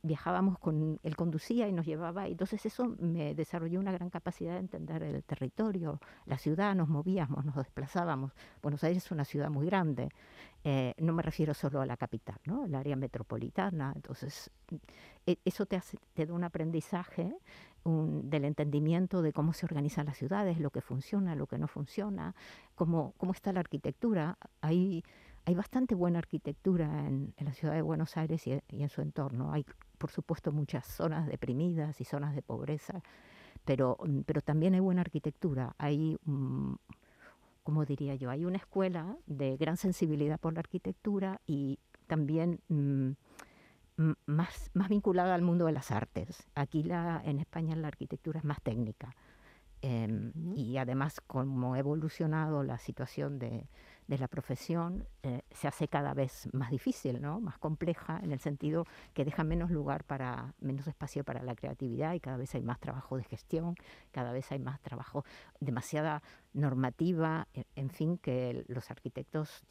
Viajábamos 0.02 0.58
con, 0.58 0.98
él 1.02 1.16
conducía 1.16 1.68
y 1.68 1.72
nos 1.72 1.86
llevaba, 1.86 2.26
entonces 2.26 2.64
eso 2.66 2.96
me 2.98 3.34
desarrolló 3.34 3.80
una 3.80 3.92
gran 3.92 4.10
capacidad 4.10 4.54
de 4.54 4.60
entender 4.60 5.02
el 5.02 5.22
territorio, 5.24 6.00
la 6.26 6.38
ciudad, 6.38 6.74
nos 6.74 6.88
movíamos, 6.88 7.44
nos 7.44 7.56
desplazábamos. 7.56 8.32
Buenos 8.62 8.82
Aires 8.84 9.04
es 9.04 9.10
una 9.10 9.24
ciudad 9.24 9.50
muy 9.50 9.66
grande, 9.66 10.08
eh, 10.64 10.94
no 10.98 11.12
me 11.12 11.22
refiero 11.22 11.54
solo 11.54 11.80
a 11.80 11.86
la 11.86 11.96
capital, 11.96 12.38
¿no? 12.44 12.64
el 12.64 12.74
área 12.74 12.96
metropolitana, 12.96 13.92
entonces 13.94 14.50
e, 15.26 15.38
eso 15.44 15.66
te, 15.66 15.76
hace, 15.76 15.98
te 16.14 16.26
da 16.26 16.34
un 16.34 16.44
aprendizaje 16.44 17.34
del 17.84 18.44
entendimiento 18.44 19.22
de 19.22 19.32
cómo 19.32 19.54
se 19.54 19.64
organizan 19.64 20.06
las 20.06 20.18
ciudades, 20.18 20.60
lo 20.60 20.70
que 20.70 20.82
funciona, 20.82 21.34
lo 21.34 21.46
que 21.46 21.58
no 21.58 21.66
funciona, 21.66 22.34
cómo, 22.74 23.14
cómo 23.16 23.32
está 23.32 23.52
la 23.52 23.60
arquitectura. 23.60 24.36
Hay, 24.60 25.02
hay 25.44 25.54
bastante 25.54 25.94
buena 25.94 26.18
arquitectura 26.18 27.06
en, 27.06 27.34
la 27.38 27.52
ciudad 27.52 27.74
de 27.74 27.82
Buenos 27.82 28.16
Aires 28.16 28.46
y, 28.46 28.60
en 28.68 28.88
su 28.88 29.00
entorno. 29.00 29.52
Hay, 29.52 29.64
por 29.98 30.10
supuesto, 30.10 30.52
muchas 30.52 30.86
zonas 30.86 31.26
deprimidas 31.26 32.00
y 32.00 32.04
zonas 32.04 32.34
de 32.34 32.42
pobreza, 32.42 33.02
pero, 33.64 33.98
pero 34.26 34.40
también 34.40 34.74
hay 34.74 34.80
buena 34.80 35.00
arquitectura. 35.00 35.74
Hay, 35.78 36.18
um, 36.26 36.76
como 37.62 37.84
diría 37.84 38.14
yo, 38.14 38.30
hay 38.30 38.44
una 38.44 38.58
escuela 38.58 39.16
de 39.26 39.56
gran 39.56 39.76
sensibilidad 39.76 40.38
por 40.38 40.54
la 40.54 40.60
arquitectura 40.60 41.40
y 41.46 41.78
también... 42.06 42.60
Mm, 42.68 43.12
más, 44.26 44.70
más 44.72 44.88
vinculada 44.88 45.34
al 45.34 45.42
mundo 45.42 45.66
de 45.66 45.72
las 45.72 45.90
artes. 45.90 46.48
Aquí 46.54 46.82
la, 46.82 47.20
en 47.22 47.38
España 47.38 47.76
la 47.76 47.88
arquitectura 47.88 48.38
es 48.38 48.44
más 48.44 48.62
técnica. 48.62 49.14
Em, 49.82 50.32
y 50.54 50.76
además, 50.76 51.20
como 51.26 51.74
ha 51.74 51.78
evolucionado 51.78 52.62
la 52.62 52.78
situación 52.78 53.38
de, 53.38 53.68
de 54.10 54.18
la 54.18 54.26
profesión 54.26 55.06
eh, 55.22 55.42
se 55.52 55.68
hace 55.68 55.86
cada 55.86 56.14
vez 56.14 56.48
más 56.52 56.72
difícil, 56.72 57.22
¿no? 57.22 57.38
más 57.38 57.58
compleja, 57.58 58.18
en 58.24 58.32
el 58.32 58.40
sentido 58.40 58.84
que 59.14 59.24
deja 59.24 59.44
menos 59.44 59.70
lugar 59.70 60.02
para, 60.02 60.52
menos 60.58 60.88
espacio 60.88 61.22
para 61.22 61.44
la 61.44 61.54
creatividad 61.54 62.14
y 62.14 62.18
cada 62.18 62.36
vez 62.36 62.52
hay 62.56 62.62
más 62.62 62.80
trabajo 62.80 63.16
de 63.16 63.22
gestión, 63.22 63.76
cada 64.10 64.32
vez 64.32 64.50
hay 64.50 64.58
más 64.58 64.80
trabajo, 64.80 65.24
demasiada 65.60 66.24
normativa, 66.54 67.46
en, 67.76 67.90
fin, 67.90 68.18
que 68.18 68.64
los 68.66 68.90
arquitectos 68.90 69.62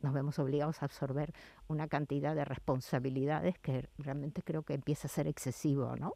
nos 0.00 0.14
vemos 0.14 0.38
obligados 0.38 0.80
a 0.80 0.86
absorber 0.86 1.34
una 1.68 1.86
cantidad 1.86 2.34
de 2.34 2.46
responsabilidades 2.46 3.58
que 3.58 3.90
realmente 3.98 4.40
creo 4.40 4.62
que 4.62 4.72
empieza 4.72 5.08
a 5.08 5.10
ser 5.10 5.28
excesivo, 5.28 5.94
¿no? 5.96 6.14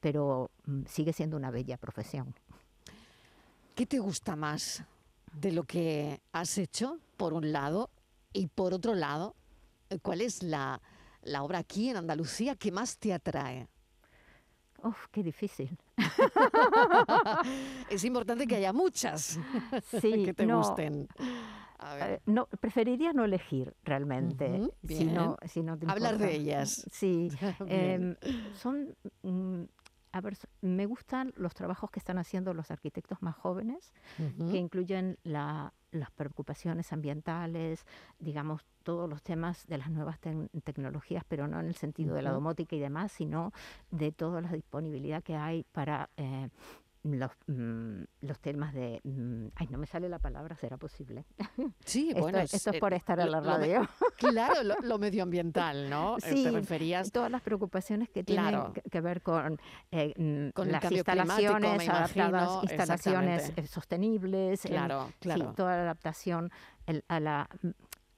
Pero 0.00 0.50
mm, 0.64 0.84
sigue 0.86 1.12
siendo 1.12 1.36
una 1.36 1.50
bella 1.50 1.76
profesión. 1.76 2.34
¿Qué 3.74 3.84
te 3.84 3.98
gusta 3.98 4.34
más 4.34 4.82
de 5.32 5.52
lo 5.52 5.64
que 5.64 6.20
has 6.32 6.58
hecho, 6.58 6.98
por 7.16 7.32
un 7.32 7.52
lado, 7.52 7.90
y 8.32 8.46
por 8.46 8.74
otro 8.74 8.94
lado, 8.94 9.34
eh, 9.90 9.98
¿cuál 10.00 10.20
es 10.20 10.42
la, 10.42 10.80
la 11.22 11.42
obra 11.42 11.58
aquí 11.58 11.88
en 11.88 11.96
Andalucía 11.96 12.56
que 12.56 12.72
más 12.72 12.98
te 12.98 13.12
atrae? 13.12 13.68
Uf, 14.82 15.06
qué 15.10 15.22
difícil. 15.22 15.78
es 17.90 18.04
importante 18.04 18.46
que 18.46 18.56
haya 18.56 18.72
muchas 18.72 19.38
que 20.00 20.34
te 20.34 20.46
gusten. 20.46 21.08
Eh, 21.98 22.20
no, 22.26 22.46
preferiría 22.46 23.12
no 23.12 23.24
elegir 23.24 23.74
realmente, 23.84 24.68
sino, 24.86 25.36
hablar 25.86 26.18
de 26.18 26.34
ellas. 26.34 26.86
Sí, 26.90 27.28
em, 27.66 28.16
son 28.54 28.94
mm, 29.22 29.64
a 30.12 30.20
ver, 30.20 30.36
me 30.60 30.86
gustan 30.86 31.32
los 31.36 31.54
trabajos 31.54 31.90
que 31.90 31.98
están 31.98 32.18
haciendo 32.18 32.52
los 32.52 32.70
arquitectos 32.70 33.22
más 33.22 33.34
jóvenes, 33.34 33.92
que 34.50 34.58
incluyen 34.58 35.18
las 35.22 35.72
preocupaciones 36.14 36.92
ambientales, 36.92 37.86
digamos, 38.18 38.66
todos 38.82 39.08
los 39.08 39.22
temas 39.22 39.66
de 39.66 39.78
las 39.78 39.90
nuevas 39.90 40.18
tecnologías, 40.20 41.24
pero 41.26 41.48
no 41.48 41.60
en 41.60 41.66
el 41.66 41.76
sentido 41.76 42.14
de 42.14 42.22
la 42.22 42.30
domótica 42.30 42.76
y 42.76 42.80
demás, 42.80 43.12
sino 43.12 43.52
de 43.90 44.12
toda 44.12 44.40
la 44.42 44.52
disponibilidad 44.52 45.22
que 45.22 45.36
hay 45.36 45.64
para 45.72 46.10
eh, 46.16 46.50
los, 47.04 47.30
mm, 47.46 48.02
los 48.20 48.38
temas 48.40 48.72
de... 48.74 49.00
Mm, 49.02 49.48
ay, 49.56 49.66
no 49.70 49.78
me 49.78 49.86
sale 49.86 50.08
la 50.08 50.18
palabra, 50.18 50.56
¿será 50.56 50.76
posible? 50.76 51.24
Sí, 51.84 52.12
bueno. 52.16 52.38
Esto, 52.38 52.70
es, 52.70 52.80
por 52.80 52.94
estar 52.94 53.18
en 53.20 53.30
la 53.30 53.40
radio. 53.40 53.88
claro, 54.16 54.62
lo, 54.82 54.98
medioambiental, 54.98 55.90
¿no? 55.90 56.16
Eh, 56.18 56.20
sí, 56.22 56.44
Te 56.44 56.50
referías... 56.50 57.10
todas 57.10 57.30
las 57.30 57.42
preocupaciones 57.42 58.08
que 58.08 58.22
tienen 58.22 58.72
que, 58.90 59.00
ver 59.00 59.22
con, 59.22 59.58
eh, 59.90 60.14
mm, 60.16 60.50
con 60.50 60.70
las 60.70 60.90
instalaciones 60.90 61.88
adaptadas, 61.88 62.62
instalaciones 62.62 63.52
eh, 63.56 63.66
sostenibles, 63.66 64.62
claro, 64.62 65.12
claro. 65.18 65.54
toda 65.54 65.76
la 65.76 65.82
adaptación 65.82 66.50
a 67.08 67.20
la 67.20 67.48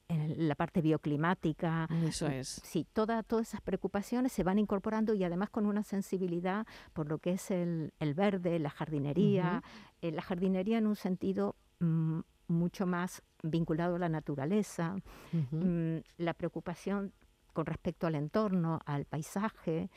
en 0.08 0.48
la 0.48 0.54
parte 0.54 0.80
bioclimática. 0.80 1.88
Eso 2.04 2.26
es. 2.26 2.60
Sí, 2.64 2.86
toda, 2.92 3.22
todas 3.22 3.48
esas 3.48 3.60
preocupaciones 3.60 4.32
se 4.32 4.42
van 4.42 4.58
incorporando 4.58 5.14
y 5.14 5.24
además 5.24 5.50
con 5.50 5.66
una 5.66 5.82
sensibilidad 5.82 6.66
por 6.92 7.08
lo 7.08 7.18
que 7.18 7.32
es 7.32 7.50
el, 7.50 7.92
el 7.98 8.14
verde, 8.14 8.58
la 8.58 8.70
jardinería, 8.70 9.62
eh, 10.02 10.12
la 10.12 10.22
jardinería 10.22 10.78
en 10.78 10.86
un 10.86 10.96
sentido 10.96 11.56
mm, 11.80 12.20
mucho 12.48 12.86
más 12.86 13.22
vinculado 13.42 13.96
a 13.96 13.98
la 13.98 14.08
naturaleza, 14.08 14.96
mm, 15.32 15.96
la 16.18 16.34
preocupación 16.34 17.12
con 17.52 17.66
respecto 17.66 18.06
al 18.06 18.14
entorno, 18.14 18.80
al 18.84 19.04
paisaje. 19.04 19.90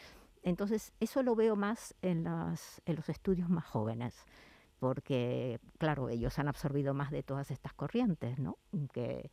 Entonces, 0.43 0.93
eso 0.99 1.23
lo 1.23 1.35
veo 1.35 1.55
más 1.55 1.95
en, 2.01 2.25
en 2.27 2.95
los 2.95 3.09
estudios 3.09 3.49
más 3.49 3.65
jóvenes 3.65 4.25
porque, 4.79 5.59
claro, 5.79 6.09
ellos 6.09 6.37
han 6.37 6.47
absorbido 6.47 6.93
más 6.93 7.09
de 7.11 7.23
todas 7.23 7.49
estas 7.49 7.73
corrientes, 7.73 8.37
¿no? 8.37 8.57
Que, 8.93 9.31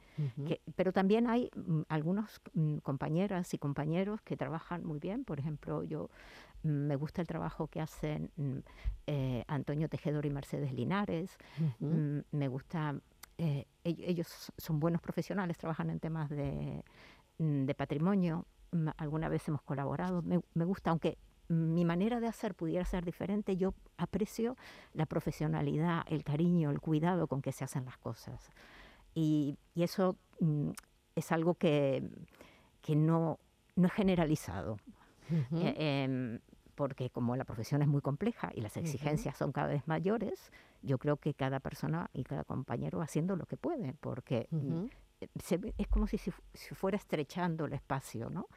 pero 0.74 0.92
también 0.92 1.28
hay 1.28 1.50
mm, 1.54 1.82
algunos 1.88 2.40
mm, 2.54 2.78
compañeras 2.78 3.52
y 3.52 3.58
compañeros 3.58 4.22
que 4.22 4.36
trabajan 4.36 4.84
muy 4.84 4.98
bien. 4.98 5.24
Por 5.24 5.38
ejemplo, 5.38 5.82
yo 5.84 6.08
mm, 6.62 6.68
me 6.68 6.96
gusta 6.96 7.20
el 7.20 7.28
trabajo 7.28 7.66
que 7.68 7.80
hacen 7.80 8.30
eh, 9.06 9.44
Antonio 9.46 9.88
Tejedor 9.88 10.24
y 10.24 10.30
Mercedes 10.30 10.72
Linares. 10.72 11.36
me 11.78 12.48
gusta, 12.48 12.94
eh, 13.36 13.66
ellos 13.84 14.50
son 14.56 14.80
buenos 14.80 15.02
profesionales, 15.02 15.58
trabajan 15.58 15.90
en 15.90 16.00
temas 16.00 16.30
de, 16.30 16.82
patrimonio. 17.76 18.46
Alguna 18.96 19.28
vez 19.28 19.46
hemos 19.46 19.62
colaborado. 19.62 20.22
Me, 20.22 20.40
me 20.54 20.64
gusta, 20.64 20.90
aunque 20.90 21.18
mi 21.48 21.84
manera 21.84 22.20
de 22.20 22.26
hacer 22.26 22.54
pudiera 22.54 22.84
ser 22.84 23.04
diferente, 23.04 23.56
yo 23.56 23.74
aprecio 23.96 24.56
la 24.92 25.06
profesionalidad, 25.06 26.02
el 26.08 26.24
cariño, 26.24 26.70
el 26.70 26.80
cuidado 26.80 27.26
con 27.26 27.42
que 27.42 27.52
se 27.52 27.64
hacen 27.64 27.84
las 27.84 27.98
cosas. 27.98 28.50
Y, 29.14 29.58
eso 29.74 30.16
mm, 30.40 30.70
es 31.14 31.32
algo 31.32 31.54
que, 31.54 32.08
que 32.80 32.96
no, 32.96 33.38
no 33.76 33.86
es 33.86 33.92
generalizado. 33.92 34.78
Eh, 35.52 36.04
em, 36.04 36.38
porque 36.74 37.08
como 37.08 37.34
la 37.36 37.44
profesión 37.44 37.80
es 37.82 37.88
muy 37.88 38.02
compleja 38.02 38.50
y 38.54 38.60
las 38.60 38.76
exigencias 38.76 39.36
son 39.36 39.52
cada 39.52 39.68
vez 39.68 39.86
mayores, 39.86 40.52
yo 40.82 40.98
creo 40.98 41.16
que 41.16 41.32
cada 41.32 41.60
persona 41.60 42.10
y 42.12 42.24
cada 42.24 42.44
compañero 42.44 42.98
va 42.98 43.04
haciendo 43.04 43.36
lo 43.36 43.46
que 43.46 43.56
puede, 43.56 43.94
porque 44.00 44.48
mm, 44.50 44.86
es 45.78 45.88
como 45.88 46.06
si 46.06 46.18
se 46.18 46.74
fuera 46.74 46.96
estrechando 46.96 47.64
el 47.64 47.72
espacio, 47.72 48.28
¿no? 48.28 48.48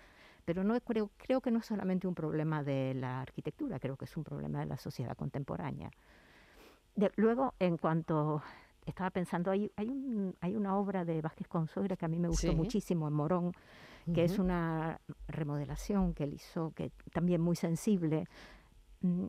Pero 0.48 0.63
no 0.63 0.80
creo, 0.80 1.12
creo 1.18 1.42
que 1.42 1.51
no 1.51 1.60
es 1.60 1.66
solamente 1.66 2.08
un 2.08 2.16
problema 2.16 2.63
de 2.63 2.94
la 2.94 3.20
arquitectura, 3.20 3.82
creo 3.82 3.98
que 3.98 4.06
es 4.06 4.16
un 4.16 4.24
problema 4.24 4.62
de 4.62 4.66
la 4.66 4.77
sociedad 4.77 5.13
contemporánea. 5.18 5.92
luego, 7.18 7.54
en 7.60 7.75
cuanto 7.75 8.42
estaba 8.86 9.10
pensando, 9.10 9.51
hay, 9.51 9.70
hay, 9.75 9.89
un, 9.89 10.38
hay 10.39 10.56
una 10.56 10.77
obra 10.77 11.04
de 11.04 11.22
Vázquez 11.22 11.50
Consuegra 11.50 11.98
que 11.98 12.06
a 12.06 12.08
mí 12.08 12.18
me 12.18 12.30
gustó 12.30 12.54
muchísimo 12.54 13.10
en 13.10 13.13
Morón, 13.13 13.51
que 14.13 14.24
es 14.24 14.39
una 14.39 15.01
remodelación 15.27 16.13
que 16.13 16.24
él 16.24 16.36
hizo, 16.36 16.72
que 16.74 16.94
también 17.12 17.42
muy 17.42 17.58
sensible. 17.58 18.24
Mm, 19.01 19.25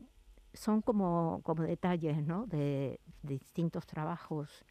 son 0.53 0.81
como, 0.81 1.41
como 1.43 1.63
detalles 1.63 2.25
¿no? 2.25 2.45
de, 2.45 3.01
distintos 3.23 3.85
trabajos 3.85 4.63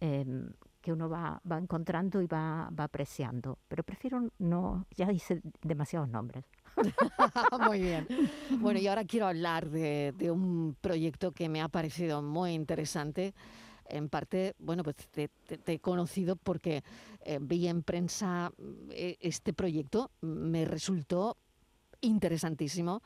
em, 0.00 0.50
que 0.84 0.92
uno 0.92 1.08
va, 1.08 1.40
va 1.50 1.56
encontrando 1.56 2.20
y 2.20 2.26
va, 2.26 2.68
va 2.78 2.84
apreciando. 2.84 3.58
Pero 3.68 3.82
prefiero 3.82 4.30
no, 4.38 4.84
ya 4.94 5.10
hice 5.10 5.40
demasiados 5.62 6.10
nombres. 6.10 6.44
muy 7.66 7.80
bien. 7.80 8.06
Bueno, 8.60 8.78
y 8.78 8.86
ahora 8.86 9.04
quiero 9.04 9.26
hablar 9.26 9.70
de, 9.70 10.12
de, 10.18 10.30
un 10.30 10.76
proyecto 10.78 11.32
que 11.32 11.48
me 11.48 11.62
ha 11.62 11.68
parecido 11.68 12.20
muy 12.20 12.52
interesante. 12.52 13.32
En 13.86 14.10
parte, 14.10 14.54
bueno, 14.58 14.82
pues 14.82 14.96
te, 15.10 15.30
he 15.66 15.78
conocido 15.78 16.36
porque 16.36 16.84
eh, 17.22 17.38
vi 17.40 17.66
en 17.66 17.82
prensa 17.82 18.52
eh, 18.90 19.16
este 19.20 19.54
proyecto, 19.54 20.10
me 20.20 20.66
resultó 20.66 21.38
interesantísimo. 22.02 23.02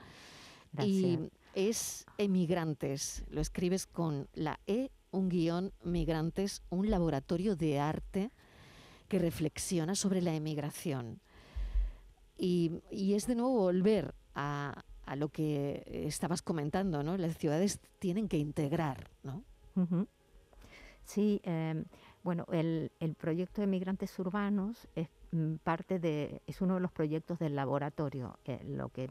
Y 0.82 1.30
es 1.54 2.04
Emigrantes, 2.18 3.24
lo 3.30 3.40
escribes 3.40 3.86
con 3.86 4.28
la 4.34 4.58
E 4.66 4.90
un 5.10 5.28
guion 5.28 5.72
Migrantes, 5.84 6.62
un 6.70 6.90
laboratorio 6.90 7.56
de 7.56 7.80
arte 7.80 8.30
que 9.08 9.18
reflexiona 9.18 9.94
sobre 9.94 10.22
la 10.22 10.34
emigración. 10.34 11.20
Y, 12.36 12.80
es 12.90 13.26
de 13.26 13.34
nuevo 13.34 13.54
volver 13.54 14.14
a, 14.34 14.84
lo 15.16 15.30
que 15.30 16.04
estabas 16.06 16.42
comentando, 16.42 17.02
¿no? 17.02 17.16
Las 17.16 17.36
ciudades 17.36 17.80
tienen 17.98 18.28
que 18.28 18.38
integrar, 18.38 19.10
¿no? 19.22 19.42
Sí, 21.04 21.40
em, 21.44 21.84
bueno, 22.22 22.44
el, 22.52 22.90
proyecto 23.18 23.62
de 23.62 23.66
migrantes 23.66 24.18
urbanos 24.18 24.86
es 24.94 25.08
mm, 25.32 25.54
parte 25.64 25.98
de, 25.98 26.42
es 26.46 26.60
uno 26.60 26.74
de 26.74 26.80
los 26.80 26.92
proyectos 26.92 27.38
del 27.38 27.56
laboratorio, 27.56 28.38
eh, 28.44 28.60
lo 28.64 28.90
que 28.90 29.08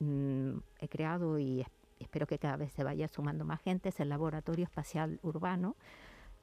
mm, 0.00 0.58
he 0.78 0.88
creado 0.88 1.38
y 1.38 1.64
espero 1.98 2.26
que 2.26 2.38
cada 2.38 2.56
vez 2.56 2.72
se 2.72 2.84
vaya 2.84 3.08
sumando 3.08 3.44
más 3.44 3.60
gente, 3.60 3.88
es 3.88 4.00
el 4.00 4.08
Laboratorio 4.08 4.64
Espacial 4.64 5.18
Urbano, 5.22 5.76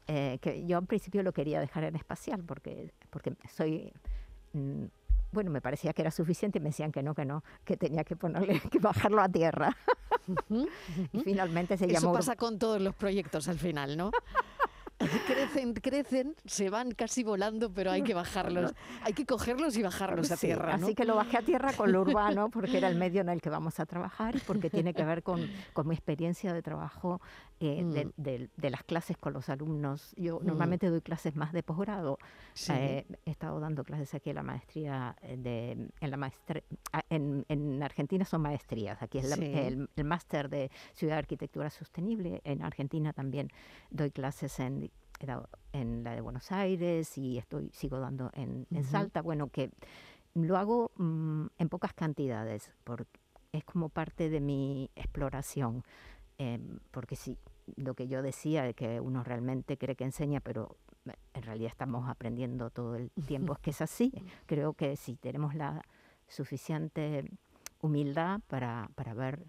eh, 0.08 0.40
que 0.42 0.66
yo 0.66 0.78
al 0.78 0.86
principio 0.86 1.24
lo 1.24 1.32
quería 1.32 1.60
dejar 1.60 1.84
en 1.86 1.96
espacial 1.96 2.44
porque, 2.44 2.92
porque 3.10 3.34
soy... 3.50 3.92
Mm, 4.54 4.86
bueno, 5.32 5.50
me 5.50 5.62
parecía 5.62 5.94
que 5.94 6.04
era 6.04 6.12
suficiente 6.12 6.60
y 6.60 6.62
me 6.62 6.70
decían 6.70 6.92
que 6.92 7.02
no, 7.02 7.16
que 7.16 7.26
no, 7.26 7.44
que 7.66 7.76
tenía 7.76 8.04
que 8.04 8.16
ponerle, 8.16 8.60
que 8.72 8.78
bajarlo 8.78 9.20
a 9.20 9.28
tierra. 9.28 9.76
y 11.12 11.20
finalmente 11.22 11.76
se 11.76 11.88
llamó... 11.88 11.98
Eso 11.98 12.14
pasa 12.14 12.36
con 12.36 12.60
todos 12.60 12.80
los 12.80 12.94
proyectos 12.94 13.48
al 13.48 13.58
final, 13.58 13.98
¿no? 13.98 14.12
Crecen, 15.20 15.74
crecen, 15.74 16.36
se 16.46 16.70
van 16.70 16.91
casi 16.91 17.24
volando, 17.24 17.72
pero 17.72 17.91
hay 17.91 18.03
que 18.03 18.13
bajarlos, 18.13 18.74
hay 19.03 19.13
que 19.13 19.25
cogerlos 19.25 19.77
y 19.77 19.84
bajarlos 19.84 20.32
a 20.32 20.38
tierra. 20.38 20.75
Así 20.75 20.96
que 20.96 21.05
lo 21.05 21.15
bajé 21.15 21.38
a 21.38 21.41
tierra 21.41 21.74
con 21.74 21.91
lo 21.91 22.01
urbano, 22.01 22.50
porque 22.51 22.77
era 22.77 22.89
el 22.89 22.98
medio 22.98 23.22
en 23.22 23.29
el 23.29 23.41
que 23.41 23.50
vamos 23.50 23.79
a 23.79 23.86
trabajar 23.86 24.36
y 24.36 24.39
porque 24.39 24.70
tiene 24.70 24.93
que 24.93 25.03
ver 25.03 25.24
con, 25.24 25.50
con 25.74 25.88
mi 25.88 25.96
experiencia 25.96 26.53
de 26.53 26.62
trabajo 26.62 27.22
eh, 27.60 27.82
mm. 27.82 28.22
de, 28.22 28.70
las 28.70 28.84
clases 28.84 29.17
con 29.17 29.34
los 29.34 29.48
alumnos. 29.50 30.13
Yo 30.17 30.39
mm. 30.39 30.46
normalmente 30.46 30.89
doy 30.89 31.01
clases 31.01 31.36
más 31.36 31.53
de 31.53 31.63
posgrado. 31.63 32.17
Eh, 32.70 33.05
he 33.25 33.32
estado 33.32 33.60
dando 33.60 33.84
clases 33.84 34.13
aquí 34.13 34.32
en 34.32 34.36
la 34.36 34.43
maestría 34.43 35.15
eh, 35.22 35.38
de, 35.38 35.72
en 35.72 36.12
la 36.12 36.17
maestría, 36.17 36.63
ah, 36.91 37.03
en, 37.10 37.46
en, 37.48 37.82
Argentina 37.82 38.25
son 38.25 38.41
maestrías. 38.41 39.01
Aquí 39.01 39.20
es 39.20 39.32
el, 39.32 39.89
el 39.96 40.03
máster 40.03 40.50
de 40.50 40.72
Ciudad 40.93 41.15
de 41.15 41.20
Arquitectura 41.20 41.70
Sostenible. 41.70 42.41
En 42.43 42.63
Argentina 42.63 43.13
también 43.13 43.50
doy 43.89 44.12
clases 44.12 44.60
en 44.60 44.91
en 45.72 46.03
la 46.03 46.13
de 46.15 46.22
Buenos 46.22 46.51
Aires 46.51 47.18
y 47.18 47.38
estoy 47.38 47.70
sigo 47.74 48.00
dando 48.00 48.32
en, 48.34 48.68
Salta. 48.84 49.22
Bueno, 49.22 49.48
que 49.48 49.72
lo 50.34 50.58
hago 50.58 50.92
mm, 50.98 51.46
en 51.58 51.70
pocas 51.70 51.94
cantidades, 51.94 52.72
porque 52.84 53.20
es 53.51 53.63
como 53.63 53.89
parte 53.89 54.30
de 54.30 54.39
mi 54.39 54.89
exploración. 54.96 55.84
Em, 56.38 56.80
porque 56.92 57.15
sí, 57.15 57.38
lo 57.75 57.94
que 57.94 58.08
yo 58.08 58.22
decía 58.22 58.63
de 58.63 58.74
que 58.74 59.00
uno 59.00 59.24
realmente 59.24 59.77
cree 59.77 59.96
que 59.96 60.03
enseña, 60.03 60.39
pero 60.39 60.77
eh, 61.06 61.13
en 61.34 61.44
realidad 61.44 61.72
estamos 61.72 62.10
aprendiendo 62.10 62.70
todo 62.70 62.96
el 62.96 63.12
tiempo, 63.27 63.53
es 63.53 63.60
que 63.60 63.70
es 63.70 63.82
así. 63.82 64.12
Creo 64.46 64.74
que 64.74 64.96
si 64.96 65.15
tenemos 65.15 65.56
la 65.56 65.82
suficiente 66.27 67.30
humildad 67.82 68.42
para, 68.48 68.89
para 68.96 69.13
ver 69.13 69.46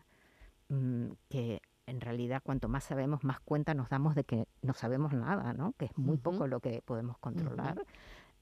mm, 0.69 1.13
que 1.29 1.63
en 1.87 2.01
realidad 2.01 2.43
cuanto 2.43 2.69
más 2.69 2.85
sabemos, 2.85 3.25
más 3.25 3.41
cuenta 3.41 3.75
nos 3.75 3.89
damos 3.89 4.15
de 4.15 4.25
que 4.25 4.47
no 4.63 4.75
sabemos 4.75 5.13
nada, 5.13 5.53
¿no? 5.53 5.73
que 5.73 5.87
es 5.87 5.99
muy 5.99 6.17
poco 6.17 6.47
lo 6.47 6.61
que 6.61 6.83
podemos 6.83 7.19
controlar. 7.19 7.85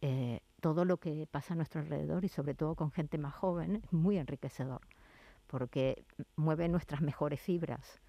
Eh, 0.01 0.41
todo 0.61 0.85
lo 0.85 0.97
que 0.99 1.29
pasa 1.31 1.55
a 1.55 1.57
nuestro 1.57 1.81
alrededor 1.81 2.25
y 2.25 2.29
sobre 2.29 2.55
todo 2.55 2.75
con 2.75 2.91
gente 2.91 3.19
más 3.19 3.35
joven 3.35 3.77
es 3.77 3.93
muy 3.93 4.19
enriquecedor 4.19 4.81
porque 5.47 6.05
mueve 6.35 6.69
nuestras 6.69 7.03
mejores 7.03 7.41
fibras 7.41 8.01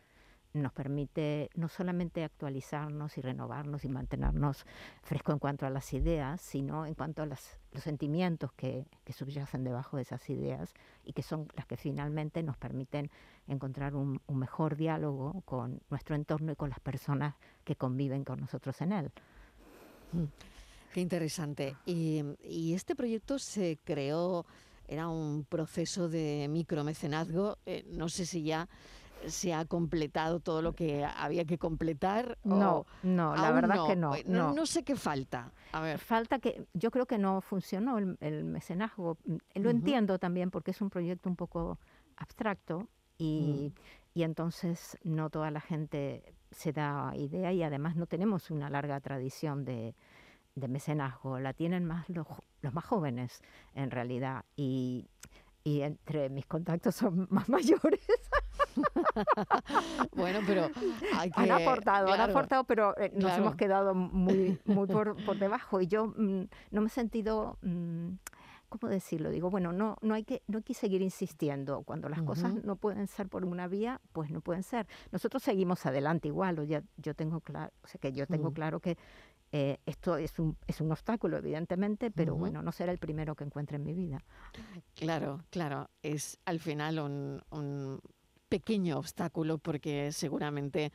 nos 0.53 0.71
permite 0.71 1.49
no 1.55 1.67
solamente 1.67 2.23
actualizarnos 2.23 3.17
y 3.17 3.21
renovarnos 3.21 3.83
y 3.85 3.89
mantenernos 3.89 4.65
fresco 5.01 5.31
en 5.31 5.39
cuanto 5.39 5.65
a 5.65 5.69
las 5.69 5.93
ideas, 5.93 6.41
sino 6.41 6.85
en 6.85 6.93
cuanto 6.93 7.23
a 7.23 7.25
los 7.25 7.39
sentimientos 7.75 8.53
que, 8.53 8.85
subyacen 9.13 9.63
debajo 9.63 9.97
de 9.97 10.03
esas 10.03 10.27
ideas 10.29 10.73
y 11.03 11.13
que 11.13 11.21
son 11.21 11.47
las 11.55 11.65
que 11.65 11.77
finalmente 11.77 12.41
nos 12.43 12.57
permiten 12.57 13.09
encontrar 13.47 13.95
un, 13.95 14.21
mejor 14.27 14.75
diálogo 14.75 15.41
con 15.45 15.81
nuestro 15.89 16.15
entorno 16.15 16.51
y 16.51 16.55
con 16.55 16.69
las 16.69 16.79
personas 16.79 17.35
que 17.63 17.75
conviven 17.75 18.23
con 18.23 18.39
nosotros 18.39 18.79
en 18.81 18.91
él. 18.91 19.11
Mm, 20.11 20.23
qué 20.93 21.01
interesante. 21.01 21.75
Y, 21.85 22.23
y 22.43 22.73
este 22.73 22.95
proyecto 22.95 23.39
se 23.39 23.79
creó, 23.83 24.45
era 24.87 25.07
un 25.07 25.45
proceso 25.45 26.09
de 26.09 26.47
micromecenazgo, 26.49 27.57
eh, 27.65 27.85
no 27.87 28.09
sé 28.09 28.25
si 28.25 28.43
ya 28.43 28.67
se 29.27 29.53
ha 29.53 29.65
completado 29.65 30.39
todo 30.39 30.61
lo 30.61 30.73
que 30.73 31.05
había 31.05 31.45
que 31.45 31.57
completar? 31.57 32.37
No, 32.43 32.85
no, 33.03 33.35
la 33.35 33.51
verdad 33.51 33.85
que 33.87 33.93
eh, 33.93 34.23
no, 34.27 34.53
no, 34.53 34.65
sé 34.65 34.83
qué 34.83 34.95
falta. 34.95 35.51
A 35.71 35.81
ver. 35.81 35.99
Falta 35.99 36.39
que, 36.39 36.65
yo 36.73 36.91
creo 36.91 37.05
que 37.05 37.17
no 37.17 37.41
funcionó 37.41 37.97
el, 37.97 38.43
mecenazgo. 38.43 39.17
Mm, 39.25 39.35
lo 39.55 39.69
entiendo 39.69 40.19
también 40.19 40.51
porque 40.51 40.71
es 40.71 40.81
un 40.81 40.89
proyecto 40.89 41.29
un 41.29 41.35
poco 41.35 41.79
abstracto 42.17 42.87
y, 43.17 43.71
mm. 43.73 44.19
y, 44.19 44.23
entonces 44.23 44.97
no 45.03 45.29
toda 45.29 45.51
la 45.51 45.61
gente 45.61 46.35
se 46.51 46.71
da 46.71 47.13
idea 47.15 47.51
y 47.51 47.63
además 47.63 47.95
no 47.95 48.05
tenemos 48.05 48.51
una 48.51 48.69
larga 48.69 48.99
tradición 48.99 49.65
de, 49.65 49.95
de 50.55 50.67
mecenazgo. 50.67 51.39
La 51.39 51.53
tienen 51.53 51.85
más 51.85 52.09
los, 52.09 52.27
los 52.61 52.73
más 52.73 52.85
jóvenes 52.85 53.41
en 53.73 53.91
realidad 53.91 54.45
y 54.55 55.07
y 55.63 55.81
entre 55.81 56.29
mis 56.29 56.45
contactos 56.45 56.95
son 56.95 57.27
más 57.31 57.49
mayores. 57.49 58.01
bueno, 60.15 60.39
pero 60.45 60.69
hay 61.17 61.31
que, 61.31 61.41
han 61.41 61.51
aportado, 61.51 62.11
han 62.11 62.21
aportado, 62.21 62.63
pero 62.63 62.97
eh, 62.97 63.11
nos 63.13 63.25
claro. 63.25 63.43
hemos 63.43 63.55
quedado 63.55 63.93
muy, 63.93 64.59
muy 64.65 64.87
por, 64.87 65.15
por 65.25 65.37
debajo. 65.37 65.81
Y 65.81 65.87
yo 65.87 66.07
mm, 66.07 66.43
no 66.71 66.81
me 66.81 66.87
he 66.87 66.89
sentido, 66.89 67.57
mm, 67.61 68.09
¿cómo 68.69 68.89
decirlo? 68.89 69.29
Digo, 69.29 69.49
bueno, 69.49 69.71
no, 69.71 69.97
no 70.01 70.13
hay 70.13 70.23
que, 70.23 70.43
no 70.47 70.57
hay 70.57 70.63
que 70.63 70.73
seguir 70.73 71.01
insistiendo. 71.01 71.83
Cuando 71.83 72.09
las 72.09 72.21
cosas 72.21 72.53
no 72.63 72.75
pueden 72.75 73.07
ser 73.07 73.27
por 73.27 73.45
una 73.45 73.67
vía, 73.67 74.01
pues 74.11 74.31
no 74.31 74.41
pueden 74.41 74.63
ser. 74.63 74.87
Nosotros 75.11 75.43
seguimos 75.43 75.85
adelante 75.85 76.27
igual. 76.27 76.59
O 76.59 76.63
ya, 76.63 76.83
yo 76.97 77.13
tengo 77.13 77.39
claro, 77.41 77.71
o 77.83 77.87
sea 77.87 77.99
que 77.99 78.11
yo 78.11 78.27
tengo 78.27 78.51
claro 78.51 78.79
que 78.79 78.97
eh, 79.55 79.77
esto 79.85 80.17
es 80.17 80.39
un, 80.39 80.57
es 80.65 80.81
un 80.81 80.91
obstáculo, 80.91 81.37
evidentemente, 81.37 82.09
pero 82.09 82.35
bueno, 82.35 82.63
no 82.63 82.71
será 82.71 82.91
el 82.91 82.97
primero 82.97 83.35
que 83.35 83.43
encuentre 83.43 83.75
en 83.75 83.83
mi 83.83 83.93
vida. 83.93 84.17
Claro, 84.95 85.43
claro, 85.51 85.91
es 86.01 86.39
al 86.45 86.59
final 86.59 86.97
un, 86.97 87.39
un 87.51 88.01
pequeño 88.53 88.99
obstáculo 88.99 89.57
porque 89.57 90.11
seguramente 90.11 90.91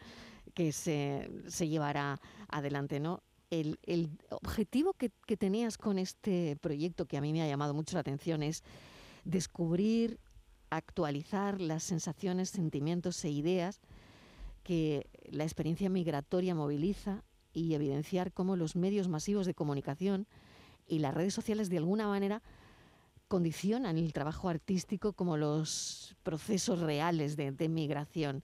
que 0.55 0.71
se, 0.71 1.29
se 1.49 1.67
llevará 1.67 2.21
adelante, 2.49 3.01
¿no? 3.01 3.21
El, 3.51 3.81
el 3.83 4.11
objetivo 4.31 4.93
que, 4.93 5.11
que 5.27 5.37
tenías 5.37 5.77
con 5.77 5.99
este 5.99 6.57
proyecto 6.61 7.07
que 7.07 7.17
a 7.17 7.21
mí 7.21 7.33
me 7.33 7.43
ha 7.43 7.49
llamado 7.49 7.75
mucho 7.75 7.97
la 7.97 8.03
atención 8.03 8.45
es 8.45 8.63
descubrir, 9.25 10.21
actualizar 10.71 11.61
las 11.61 11.83
sensaciones, 11.83 12.51
sentimientos 12.51 13.25
e 13.25 13.31
ideas 13.31 13.81
que 14.63 15.09
la 15.25 15.43
experiencia 15.43 15.91
migratoria 15.91 16.55
moviliza 16.55 17.25
y 17.53 17.75
evidenciar 17.75 18.33
cómo 18.33 18.55
los 18.55 18.77
medios 18.77 19.09
masivos 19.09 19.47
de 19.47 19.55
comunicación 19.55 20.29
y 20.87 21.01
las 21.01 21.13
redes 21.13 21.35
sociales 21.35 21.71
de 21.71 21.79
alguna 21.79 22.07
manera 22.07 22.41
condicionan 23.29 23.99
el 23.99 24.13
trabajo 24.13 24.49
artístico 24.49 25.13
como 25.13 25.37
los 25.37 26.17
procesos 26.23 26.81
reales 26.81 27.37
de, 27.37 27.53
de 27.53 27.69
migración. 27.69 28.43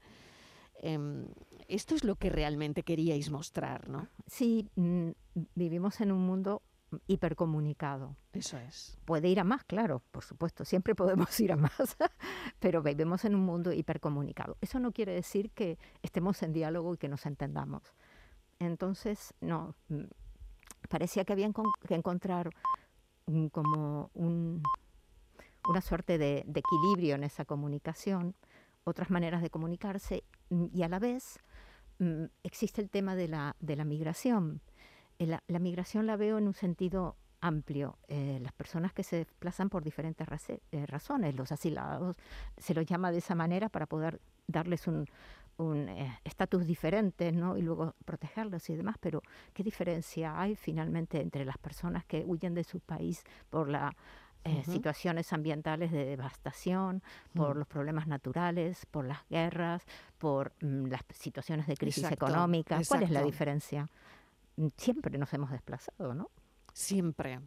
Em, 0.81 1.27
esto 1.69 1.95
es 1.95 2.05
lo 2.05 2.17
que 2.17 2.31
realmente 2.31 2.83
queríais 2.83 3.31
mostrar, 3.31 3.89
¿no? 3.89 4.09
Sí, 4.27 4.69
mm, 4.77 5.11
vivimos 5.55 6.01
en 6.01 6.13
un 6.13 6.27
mundo 6.27 6.63
hipercomunicado. 7.07 8.17
Eso 8.33 8.59
es. 8.59 8.99
Puede 9.05 9.29
ir 9.29 9.41
a 9.41 9.45
más, 9.45 9.65
claro, 9.65 10.03
por 10.11 10.25
supuesto, 10.25 10.65
siempre 10.65 10.95
podemos 10.95 11.39
ir 11.41 11.53
a 11.53 11.57
más, 11.57 11.97
pero 12.61 12.83
vivimos 12.83 13.25
en 13.25 13.35
un 13.35 13.45
mundo 13.45 13.73
hipercomunicado. 13.73 14.57
Eso 14.61 14.79
no 14.79 14.93
quiere 14.93 15.13
decir 15.13 15.51
que 15.51 15.79
estemos 16.03 16.43
en 16.43 16.53
diálogo 16.53 16.95
y 16.95 16.99
que 16.99 17.09
nos 17.09 17.27
entendamos. 17.27 17.83
Entonces, 18.59 19.35
no, 19.41 19.75
mm, 19.89 20.05
parecía 20.89 21.25
que 21.25 21.33
había 21.33 21.51
que 21.87 21.95
encontrar 21.95 22.51
como 23.53 24.11
un- 24.15 24.63
una 25.69 25.81
suerte 25.81 26.19
de, 26.19 26.45
equilibrio 26.55 27.15
en 27.15 27.25
esa 27.25 27.45
comunicación, 27.45 28.35
otras 28.85 29.11
maneras 29.11 29.41
de 29.43 29.51
comunicarse 29.51 30.25
mm, 30.51 30.67
y 30.75 30.83
a 30.83 30.89
la 30.89 30.99
vez 30.99 31.39
mm, 31.99 32.25
existe 32.43 32.81
el 32.83 32.91
tema 32.91 33.17
de 33.17 33.29
la, 33.29 33.57
de 33.61 33.77
la 33.77 33.85
migración. 33.85 34.61
Eh, 35.19 35.27
La, 35.27 35.59
migración 35.59 36.07
la 36.07 36.17
veo 36.17 36.39
en 36.39 36.47
un 36.49 36.55
sentido 36.55 37.17
amplio. 37.41 37.99
Eh, 38.09 38.39
las 38.43 38.53
personas 38.53 38.93
que 38.93 39.03
se 39.03 39.17
desplazan 39.17 39.69
por 39.71 39.85
diferentes 39.85 40.27
eh, 40.49 40.87
razones, 40.87 41.35
los 41.37 41.53
asilados, 41.53 42.17
se 42.59 42.75
los 42.75 42.85
llama 42.87 43.13
de 43.13 43.19
esa 43.19 43.35
manera 43.35 43.69
para 43.69 43.87
poder 43.87 44.21
darles 44.47 44.87
un 44.87 45.07
un, 45.57 45.89
eh, 45.89 46.19
estatus 46.25 46.67
diferente 46.67 47.31
¿no? 47.33 47.57
y 47.57 47.63
luego 47.63 47.95
protegerlos 48.05 48.69
y 48.71 48.77
demás, 48.77 48.97
pero 49.01 49.23
¿qué 49.53 49.63
diferencia 49.63 50.39
hay 50.41 50.57
finalmente 50.57 51.21
entre 51.21 51.45
las 51.45 51.59
personas 51.59 52.05
que 52.05 52.25
huyen 52.27 52.55
de 52.55 52.65
su 52.65 52.81
país 52.81 53.23
por 53.51 53.69
las 53.69 53.95
Ujú. 54.47 54.73
situaciones 54.73 55.33
ambientales 55.33 55.91
de 55.91 56.05
devastación, 56.05 57.03
por 57.33 57.57
Mm. 57.57 57.59
los 57.61 57.67
problemas 57.67 58.07
naturales, 58.07 58.85
por 58.87 59.07
las 59.07 59.27
guerras, 59.31 59.85
por 60.19 60.53
mm, 60.61 60.87
las 60.89 61.01
situaciones 61.15 61.67
de 61.67 61.77
crisis 61.79 62.05
Exacto, 62.05 62.27
económicas? 62.27 62.87
¿Cuál 62.87 63.05
es 63.05 63.11
la 63.11 63.23
diferencia? 63.23 63.89
Mm, 64.57 64.67
Siempre 64.77 65.17
nos 65.19 65.33
hemos 65.33 65.51
desplazado, 65.51 66.15
¿no? 66.15 66.31
Siempre. 66.75 67.41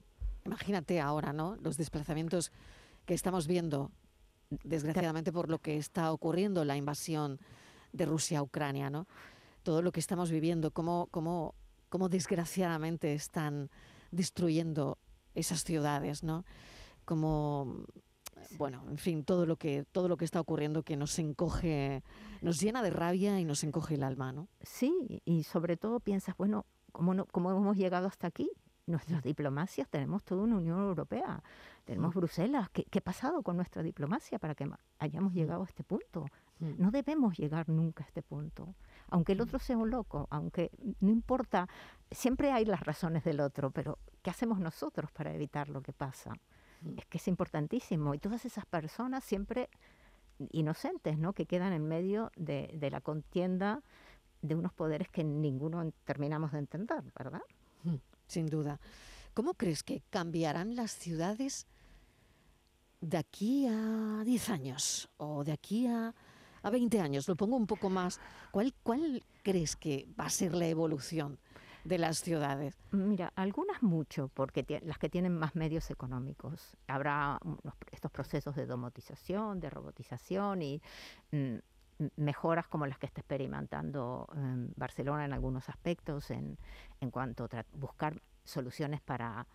Imagínate 0.44 1.00
ahora, 1.00 1.34
¿no? 1.34 1.56
Los 1.58 1.78
desplazamientos 1.78 2.52
que 3.06 3.14
estamos 3.14 3.46
viendo, 3.46 3.92
desgraciadamente 4.64 5.32
por 5.32 5.50
lo 5.50 5.60
que 5.60 5.78
está 5.78 6.12
ocurriendo, 6.12 6.66
la 6.66 6.78
invasión 6.78 7.40
de 7.94 8.06
Rusia 8.06 8.40
a 8.40 8.44
Ucrania, 8.44 8.90
¿no? 8.90 9.08
Todo 9.64 9.82
lo 9.82 9.92
que 9.92 10.00
estamos 10.00 10.32
viviendo, 10.32 10.72
cómo, 10.72 11.08
cómo, 11.12 11.56
cómo 11.90 12.10
desgraciadamente 12.10 13.14
están 13.14 13.70
destruyendo 14.12 14.98
esas 15.36 15.64
ciudades, 15.64 16.24
¿no? 16.24 16.46
Como 17.06 17.86
bueno, 18.58 18.84
en 18.90 18.98
fin, 18.98 19.24
todo 19.24 19.46
lo 19.46 19.58
que 19.58 19.86
todo 19.92 20.08
lo 20.08 20.18
que 20.18 20.26
está 20.26 20.40
ocurriendo 20.40 20.84
que 20.84 20.96
nos 20.96 21.18
encoge, 21.20 22.04
nos 22.42 22.60
llena 22.60 22.82
de 22.82 22.90
rabia 22.90 23.40
y 23.40 23.46
nos 23.46 23.64
encoge 23.64 23.96
el 23.96 24.04
alma, 24.04 24.32
¿no? 24.32 24.48
Sí, 24.62 25.22
y 25.26 25.44
sobre 25.44 25.78
todo 25.78 26.00
piensas, 26.00 26.36
bueno, 26.38 26.66
¿cómo, 26.92 27.14
no, 27.14 27.26
cómo 27.26 27.52
hemos 27.52 27.78
llegado 27.78 28.08
hasta 28.08 28.28
aquí? 28.28 28.50
Nuestras 28.86 29.22
diplomacias, 29.22 29.90
tenemos 29.90 30.24
toda 30.24 30.44
una 30.44 30.56
Unión 30.56 30.80
Europea, 30.80 31.44
tenemos 31.84 32.16
Bruselas. 32.16 32.70
¿Qué, 32.70 32.86
qué 32.86 33.00
ha 33.00 33.04
pasado 33.04 33.44
con 33.44 33.58
nuestra 33.58 33.84
diplomacia 33.84 34.40
para 34.40 34.56
que 34.56 34.70
hayamos 35.00 35.34
llegado 35.34 35.64
a 35.64 35.66
este 35.66 35.84
punto? 35.84 36.26
Mm. 36.60 36.74
No 36.78 36.92
debemos 36.92 37.38
llegar 37.38 37.70
nunca 37.70 38.04
a 38.04 38.08
este 38.08 38.22
punto. 38.22 38.76
Aunque 39.10 39.34
el 39.34 39.42
otro 39.42 39.60
sea 39.60 39.78
un 39.78 39.90
loco, 39.90 40.28
aunque 40.30 40.72
no 41.00 41.12
importa, 41.12 41.68
siempre 42.12 42.52
hay 42.52 42.66
las 42.66 42.82
razones 42.82 43.24
del 43.24 43.40
otro, 43.40 43.72
pero 43.72 44.00
¿qué 44.22 44.30
hacemos 44.30 44.60
nosotros 44.60 45.12
para 45.12 45.34
evitar 45.34 45.70
lo 45.70 45.82
que 45.82 45.94
pasa? 45.94 46.34
Mm. 46.82 46.98
Es 47.00 47.06
que 47.06 47.18
es 47.18 47.28
importantísimo. 47.28 48.14
Y 48.14 48.20
todas 48.20 48.46
esas 48.46 48.66
personas 48.66 49.24
siempre 49.24 49.70
inocentes, 50.52 51.18
¿no? 51.18 51.34
Que 51.34 51.46
quedan 51.46 51.74
en 51.74 51.88
medio 51.88 52.32
de, 52.36 52.70
de 52.74 52.92
la 52.92 53.02
contienda 53.02 53.82
de 54.42 54.56
unos 54.56 54.74
poderes 54.74 55.10
que 55.10 55.24
ninguno 55.24 55.92
terminamos 56.06 56.52
de 56.52 56.60
entender, 56.60 57.04
¿verdad? 57.18 57.42
Mm, 57.84 57.96
Sin 58.28 58.48
duda. 58.48 58.80
¿Cómo 59.34 59.54
crees 59.54 59.84
que 59.84 60.02
cambiarán 60.10 60.76
las 60.76 60.92
ciudades 60.92 61.68
de 63.02 63.18
aquí 63.18 63.68
a 63.68 64.24
10 64.26 64.50
años 64.50 65.10
o 65.18 65.44
de 65.44 65.52
aquí 65.52 65.88
a, 65.88 66.16
a 66.68 66.72
20 66.72 67.00
años? 67.00 67.28
Lo 67.28 67.36
pongo 67.36 67.56
un 67.56 67.68
poco 67.68 67.90
más. 67.90 68.20
¿Cuál, 68.52 68.74
¿Cuál 68.84 69.24
crees 69.44 69.76
que 69.76 70.08
va 70.20 70.26
a 70.26 70.30
ser 70.30 70.54
la 70.54 70.68
evolución 70.68 71.40
de 71.84 71.98
las 71.98 72.20
ciudades? 72.20 72.78
Mira, 72.92 73.32
algunas 73.36 73.82
mucho, 73.82 74.30
porque 74.34 74.66
las 74.84 74.98
que 74.98 75.10
tienen 75.10 75.38
más 75.38 75.56
medios 75.56 75.90
económicos. 75.90 76.78
Habrá 76.88 77.40
estos 77.92 78.12
procesos 78.12 78.56
de 78.56 78.66
domotización, 78.66 79.60
de 79.60 79.70
robotización 79.70 80.62
y 80.62 80.82
mm, 81.32 81.56
mejoras 82.18 82.68
como 82.68 82.86
las 82.86 83.00
que 83.00 83.08
está 83.08 83.22
experimentando 83.22 84.28
em, 84.36 84.72
Barcelona 84.76 85.26
en 85.26 85.34
algunos 85.34 85.68
aspectos, 85.70 86.30
en, 86.32 86.58
en 87.02 87.12
cuanto 87.12 87.46
a 87.46 87.66
buscar 87.74 88.22
soluciones 88.44 89.02
para, 89.02 89.48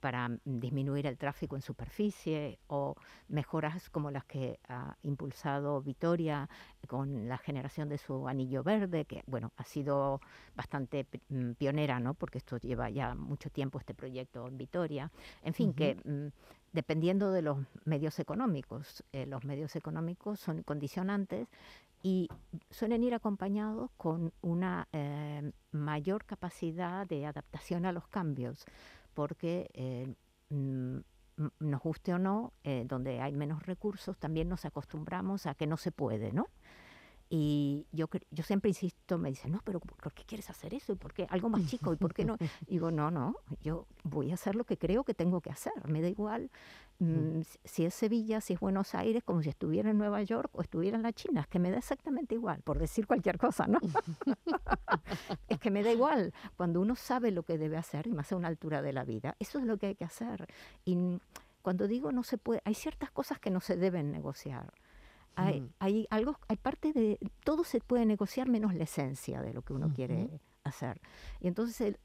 para 0.00 0.28
mm, 0.28 0.38
disminuir 0.44 1.06
el 1.06 1.18
tráfico 1.18 1.56
en 1.56 1.62
superficie 1.62 2.58
o 2.68 2.94
mejoras 3.28 3.90
como 3.90 4.10
las 4.10 4.24
que 4.24 4.58
ha 4.68 4.96
impulsado 5.02 5.82
Vitoria 5.82 6.48
con 6.86 7.28
la 7.28 7.38
generación 7.38 7.88
de 7.88 7.98
su 7.98 8.28
anillo 8.28 8.62
verde, 8.62 9.04
que 9.04 9.22
bueno, 9.26 9.52
ha 9.56 9.64
sido 9.64 10.20
bastante 10.54 11.06
mm, 11.28 11.52
pionera, 11.52 12.00
¿no? 12.00 12.14
Porque 12.14 12.38
esto 12.38 12.58
lleva 12.58 12.90
ya 12.90 13.14
mucho 13.14 13.50
tiempo 13.50 13.78
este 13.78 13.94
proyecto 13.94 14.46
en 14.46 14.58
Vitoria. 14.58 15.10
En 15.42 15.54
fin, 15.54 15.72
que 15.72 15.96
mm, 16.04 16.28
dependiendo 16.72 17.32
de 17.32 17.42
los 17.42 17.58
medios 17.84 18.18
económicos, 18.18 19.04
eh, 19.12 19.26
los 19.26 19.44
medios 19.44 19.76
económicos 19.76 20.40
son 20.40 20.62
condicionantes 20.62 21.48
y 22.02 22.28
suelen 22.70 23.02
ir 23.02 23.14
acompañados 23.14 23.90
con 23.96 24.32
una 24.40 24.86
eh, 24.92 25.50
mayor 25.72 26.24
capacidad 26.24 27.06
de 27.06 27.26
adaptación 27.26 27.86
a 27.86 27.92
los 27.92 28.06
cambios, 28.08 28.64
porque 29.18 29.68
eh, 29.74 30.14
mm, 30.50 30.98
nos 31.58 31.80
guste 31.80 32.14
o 32.14 32.20
no, 32.20 32.52
eh, 32.62 32.84
donde 32.86 33.20
hay 33.20 33.32
menos 33.32 33.66
recursos, 33.66 34.16
también 34.16 34.48
nos 34.48 34.64
acostumbramos 34.64 35.46
a 35.46 35.56
que 35.56 35.66
no 35.66 35.76
se 35.76 35.90
puede, 35.90 36.30
¿no? 36.30 36.46
Y 37.30 37.84
yo, 37.92 38.08
yo 38.30 38.42
siempre 38.42 38.70
insisto, 38.70 39.18
me 39.18 39.28
dicen, 39.28 39.52
no, 39.52 39.60
pero 39.62 39.80
¿por 39.80 40.12
qué 40.14 40.24
quieres 40.24 40.48
hacer 40.48 40.72
eso? 40.72 40.92
¿Y 40.92 40.96
por 40.96 41.12
qué 41.12 41.26
algo 41.28 41.50
más 41.50 41.66
chico? 41.66 41.92
¿Y 41.92 41.96
por 41.96 42.14
qué 42.14 42.24
no? 42.24 42.36
Y 42.66 42.72
digo, 42.72 42.90
no, 42.90 43.10
no, 43.10 43.36
yo 43.62 43.86
voy 44.04 44.30
a 44.30 44.34
hacer 44.34 44.56
lo 44.56 44.64
que 44.64 44.78
creo 44.78 45.04
que 45.04 45.12
tengo 45.12 45.40
que 45.42 45.50
hacer. 45.50 45.72
Me 45.88 46.00
da 46.00 46.08
igual 46.08 46.50
mm, 47.00 47.40
si- 47.64 47.84
es 47.84 47.92
Sevilla, 47.94 48.40
si 48.40 48.54
es 48.54 48.60
Buenos 48.60 48.94
Aires, 48.94 49.22
como 49.24 49.42
si 49.42 49.50
estuviera 49.50 49.90
en 49.90 49.98
Nueva 49.98 50.22
York 50.22 50.50
o 50.54 50.62
estuviera 50.62 50.96
en 50.96 51.02
la 51.02 51.12
China. 51.12 51.42
Es 51.42 51.46
que 51.48 51.58
me 51.58 51.70
da 51.70 51.76
exactamente 51.78 52.34
igual, 52.34 52.62
por 52.62 52.78
decir 52.78 53.06
cualquier 53.06 53.36
cosa, 53.36 53.66
¿no? 53.66 53.78
es 55.48 55.58
que 55.58 55.70
me 55.70 55.82
da 55.82 55.92
igual. 55.92 56.32
Cuando 56.56 56.80
uno 56.80 56.96
sabe 56.96 57.30
lo 57.30 57.42
que 57.42 57.58
debe 57.58 57.76
hacer, 57.76 58.06
y 58.06 58.12
más 58.12 58.32
a 58.32 58.36
una 58.36 58.48
altura 58.48 58.82
de 58.82 58.92
la 58.92 59.04
vida, 59.04 59.36
eso 59.38 59.58
es 59.58 59.64
lo 59.66 59.76
que 59.76 59.86
hay 59.88 59.94
que 59.94 60.04
hacer. 60.04 60.46
Y 60.84 60.96
cuando 61.62 61.86
digo 61.88 62.12
no 62.12 62.22
se 62.22 62.38
puede, 62.38 62.62
hay 62.64 62.74
ciertas 62.74 63.10
cosas 63.10 63.38
que 63.38 63.50
no 63.50 63.60
se 63.60 63.76
deben 63.76 64.10
negociar. 64.10 64.72
Hay, 65.38 65.60
Mm. 65.60 65.68
hay 65.78 66.06
algo, 66.10 66.38
hay 66.48 66.56
parte 66.56 66.92
de 66.92 67.18
todo 67.44 67.62
se 67.62 67.80
puede 67.80 68.04
negociar 68.06 68.48
menos 68.48 68.74
la 68.74 68.84
esencia 68.84 69.40
de 69.40 69.54
lo 69.54 69.62
que 69.62 69.72
uno 69.72 69.92
quiere 69.94 70.40
hacer. 70.64 71.00
Y 71.40 71.46
entonces 71.48 71.96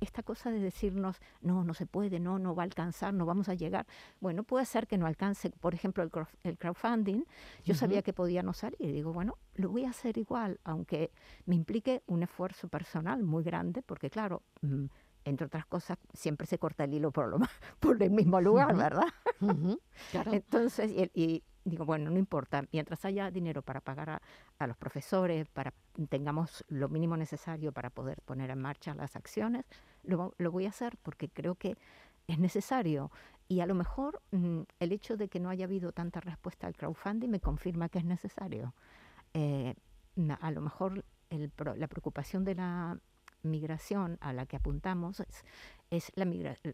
esta 0.00 0.22
cosa 0.22 0.50
de 0.50 0.60
decirnos, 0.60 1.20
no, 1.40 1.64
no 1.64 1.74
se 1.74 1.86
puede, 1.86 2.20
no, 2.20 2.38
no 2.38 2.54
va 2.54 2.62
a 2.62 2.64
alcanzar, 2.64 3.12
no 3.12 3.26
vamos 3.26 3.48
a 3.48 3.54
llegar, 3.54 3.86
bueno, 4.20 4.44
puede 4.44 4.66
ser 4.66 4.86
que 4.86 4.98
no 4.98 5.06
alcance, 5.06 5.50
por 5.50 5.74
ejemplo, 5.74 6.02
el, 6.44 6.58
crowdfunding, 6.58 7.24
yo 7.64 7.74
sabía 7.74 8.02
que 8.02 8.12
podía 8.12 8.42
no 8.42 8.52
salir, 8.52 8.76
y 8.80 8.92
digo, 8.92 9.12
bueno, 9.12 9.36
lo 9.54 9.70
voy 9.70 9.84
a 9.84 9.90
hacer 9.90 10.16
igual, 10.16 10.60
aunque 10.64 11.10
me 11.46 11.54
implique 11.56 12.02
un 12.06 12.22
esfuerzo 12.22 12.68
personal 12.68 13.22
muy 13.22 13.42
grande, 13.42 13.82
porque 13.82 14.10
claro, 14.10 14.42
mm, 14.62 14.84
entre 15.24 15.46
otras 15.46 15.66
cosas, 15.66 15.98
siempre 16.12 16.46
se 16.46 16.58
corta 16.58 16.84
el 16.84 16.94
hilo 16.94 17.10
por, 17.10 17.28
lo, 17.28 17.38
por 17.80 18.02
el 18.02 18.10
mismo 18.10 18.40
lugar, 18.40 18.76
¿verdad? 18.76 19.08
Entonces, 20.32 20.90
y, 21.14 21.42
digo, 21.64 21.84
bueno, 21.84 22.10
no 22.10 22.18
importa, 22.18 22.64
mientras 22.72 23.04
haya 23.04 23.30
dinero 23.30 23.62
para 23.62 23.80
pagar 23.80 24.20
a, 24.58 24.66
los 24.66 24.76
profesores, 24.76 25.48
para 25.48 25.72
tengamos 26.08 26.64
lo 26.68 26.88
mínimo 26.88 27.16
necesario 27.16 27.72
para 27.72 27.90
poder 27.90 28.20
poner 28.22 28.50
en 28.50 28.60
marcha 28.60 28.94
las 28.94 29.16
acciones, 29.16 29.64
lo, 30.02 30.34
voy 30.38 30.66
a 30.66 30.70
hacer 30.70 30.96
porque 31.02 31.28
creo 31.28 31.54
que 31.54 31.76
es 32.26 32.38
necesario. 32.38 33.10
Y 33.48 33.60
a 33.60 33.66
lo 33.66 33.74
mejor 33.74 34.22
mm, 34.30 34.60
el 34.80 34.92
hecho 34.92 35.16
de 35.16 35.28
que 35.28 35.40
no 35.40 35.50
haya 35.50 35.64
habido 35.64 35.92
tanta 35.92 36.20
respuesta 36.20 36.66
al 36.66 36.76
crowdfunding 36.76 37.28
me 37.28 37.40
confirma 37.40 37.88
que 37.88 37.98
es 37.98 38.04
necesario. 38.04 38.74
Eh, 39.34 39.74
a 40.40 40.50
lo 40.50 40.60
mejor 40.60 41.04
la 41.30 41.88
preocupación 41.88 42.44
de 42.44 42.54
la 42.54 42.98
migración 43.44 44.18
a 44.20 44.32
la 44.32 44.46
que 44.46 44.56
apuntamos 44.56 45.20
es, 45.90 46.12
la 46.16 46.24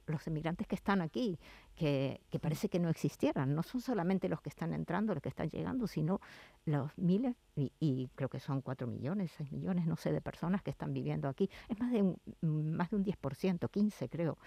los 0.06 0.26
emigrantes 0.26 0.66
que 0.66 0.74
están 0.74 1.02
aquí, 1.02 1.38
que, 1.76 2.20
parece 2.40 2.68
que 2.68 2.78
no 2.78 2.88
existieran. 2.88 3.54
No 3.54 3.62
son 3.62 3.80
solamente 3.80 4.28
los 4.28 4.40
que 4.40 4.48
están 4.48 4.72
entrando, 4.72 5.12
los 5.14 5.22
que 5.22 5.28
están 5.28 5.50
llegando, 5.50 5.86
sino 5.86 6.20
los 6.64 6.96
miles, 6.96 7.36
y, 7.56 8.08
creo 8.14 8.28
que 8.28 8.40
son 8.40 8.62
cuatro 8.62 8.86
millones, 8.86 9.32
seis 9.36 9.52
millones, 9.52 9.86
no 9.86 9.96
sé, 9.96 10.12
de 10.12 10.20
personas 10.20 10.62
que 10.62 10.70
están 10.70 10.94
viviendo 10.94 11.28
aquí. 11.28 11.50
Es 11.68 11.78
más 11.78 11.92
de 11.92 12.02
un, 12.02 12.76
más 12.76 12.90
de 12.90 12.96
un 12.96 13.04
10%, 13.04 13.70
15 13.70 14.08
creo, 14.08 14.38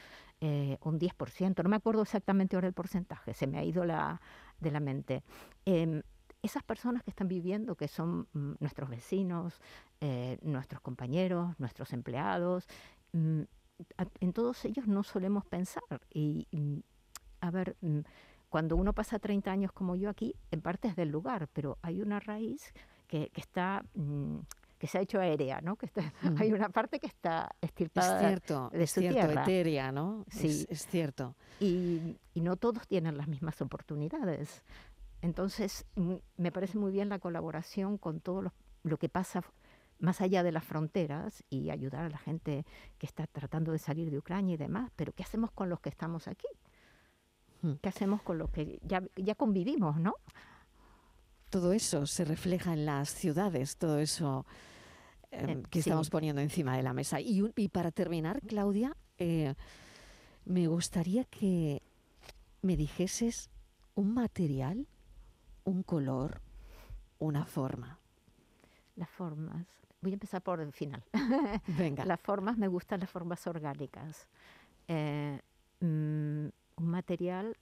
eh, 0.41 0.77
un 0.81 0.99
10%, 0.99 1.63
no 1.63 1.69
me 1.69 1.75
acuerdo 1.75 2.01
exactamente 2.01 2.55
ahora 2.55 2.67
el 2.67 2.73
porcentaje, 2.73 3.33
se 3.33 3.45
me 3.47 3.59
ha 3.59 3.63
ido 3.63 3.85
la, 3.85 4.19
de 4.59 4.71
la 4.71 4.79
mente. 4.79 5.23
Em, 5.65 6.01
esas 6.43 6.61
personas 6.61 7.01
que 7.03 7.09
están 7.09 7.27
viviendo, 7.27 7.75
que 7.75 7.87
son 7.87 8.27
mm, 8.33 8.53
nuestros 8.59 8.89
vecinos, 8.89 9.59
eh, 10.01 10.37
nuestros 10.43 10.81
compañeros, 10.81 11.57
nuestros 11.57 11.93
empleados, 11.93 12.67
mm, 13.13 13.41
en 14.19 14.33
todos 14.33 14.63
ellos 14.65 14.87
no 14.87 15.03
solemos 15.03 15.45
pensar. 15.45 16.01
Y, 16.13 16.47
mm, 16.51 16.79
a 17.41 17.51
ver, 17.51 17.75
cuando 18.49 18.75
uno 18.75 18.93
pasa 18.93 19.19
30 19.19 19.51
años 19.51 19.71
como 19.71 19.95
yo 19.95 20.09
aquí, 20.09 20.35
en 20.51 20.61
parte 20.61 20.89
es 20.89 20.95
del 20.95 21.09
lugar, 21.09 21.47
pero 21.53 21.79
hay 21.81 22.01
una 22.01 22.19
raíz 22.19 22.73
que, 23.07 23.31
está 23.35 23.83
que 24.83 24.87
se 24.87 24.97
ha 24.97 25.01
hecho 25.01 25.19
aérea, 25.19 25.61
¿no? 25.61 25.77
Que 25.77 25.89
hay 26.45 26.51
una 26.51 26.67
parte 26.67 26.99
que 26.99 27.07
está 27.07 27.49
estirpada 27.61 28.15
es 28.21 28.27
cierto, 28.27 28.69
de 28.69 28.85
su 28.85 28.99
es 28.99 29.13
cierto, 29.13 29.39
etérea, 29.39 29.93
¿no? 29.93 30.25
Sí, 30.29 30.65
es, 30.69 30.85
cierto. 30.87 31.35
Y, 31.61 32.17
y, 32.33 32.41
no 32.41 32.57
todos 32.57 32.85
tienen 32.85 33.17
las 33.17 33.29
mismas 33.29 33.61
oportunidades. 33.61 34.61
Entonces, 35.23 35.85
mm, 35.95 36.15
me 36.35 36.51
parece 36.51 36.77
muy 36.77 36.91
bien 36.91 37.07
la 37.07 37.17
colaboración 37.17 37.97
con 37.97 38.19
todo 38.19 38.51
lo, 38.83 38.97
que 38.97 39.07
pasa 39.07 39.41
más 39.97 40.19
allá 40.19 40.43
de 40.43 40.51
las 40.51 40.65
fronteras 40.65 41.45
y 41.49 41.69
ayudar 41.69 42.03
a 42.03 42.09
la 42.09 42.17
gente 42.17 42.65
que 42.97 43.05
está 43.05 43.25
tratando 43.25 43.71
de 43.71 43.79
salir 43.79 44.11
de 44.11 44.17
Ucrania 44.17 44.55
y 44.55 44.57
demás, 44.57 44.91
pero 44.97 45.13
¿qué 45.13 45.23
hacemos 45.23 45.49
con 45.51 45.69
los 45.69 45.79
que 45.79 45.87
estamos 45.87 46.27
aquí? 46.27 46.47
Hmm. 47.61 47.75
¿Qué 47.81 47.87
hacemos 47.87 48.21
con 48.21 48.37
los 48.37 48.49
que 48.49 48.81
ya, 48.83 49.01
ya 49.15 49.33
convivimos, 49.35 49.97
no? 49.97 50.15
Todo 51.49 51.71
eso 51.71 52.05
se 52.05 52.25
refleja 52.25 52.73
en 52.73 52.85
las 52.85 53.09
ciudades, 53.09 53.77
todo 53.77 53.99
eso 53.99 54.45
em, 55.31 55.49
eh, 55.49 55.63
que 55.69 55.79
estamos 55.79 56.09
poniendo 56.09 56.41
encima 56.41 56.75
de 56.75 56.83
la 56.83 56.91
mesa. 56.91 57.21
Y, 57.21 57.49
y 57.55 57.69
para 57.69 57.91
terminar, 57.91 58.41
Claudia, 58.41 58.97
eh, 59.17 59.55
me 60.43 60.67
gustaría 60.67 61.23
que 61.23 61.81
me 62.61 62.75
dijeses 62.75 63.49
un 63.95 64.13
material 64.13 64.85
un 65.65 65.83
color, 65.83 66.41
una 67.19 67.45
forma. 67.45 67.99
Las 68.95 69.09
formas. 69.09 69.65
Voy 70.01 70.11
a 70.11 70.15
empezar 70.15 70.41
por 70.41 70.59
el 70.59 70.73
final. 70.73 71.03
Venga. 71.67 72.05
las 72.05 72.19
formas, 72.19 72.57
me 72.57 72.67
gustan 72.67 72.99
las 72.99 73.09
formas 73.09 73.45
orgánicas. 73.47 74.27
Eh, 74.87 75.39
mm, 75.79 76.47
un 76.75 76.87
material, 76.87 77.57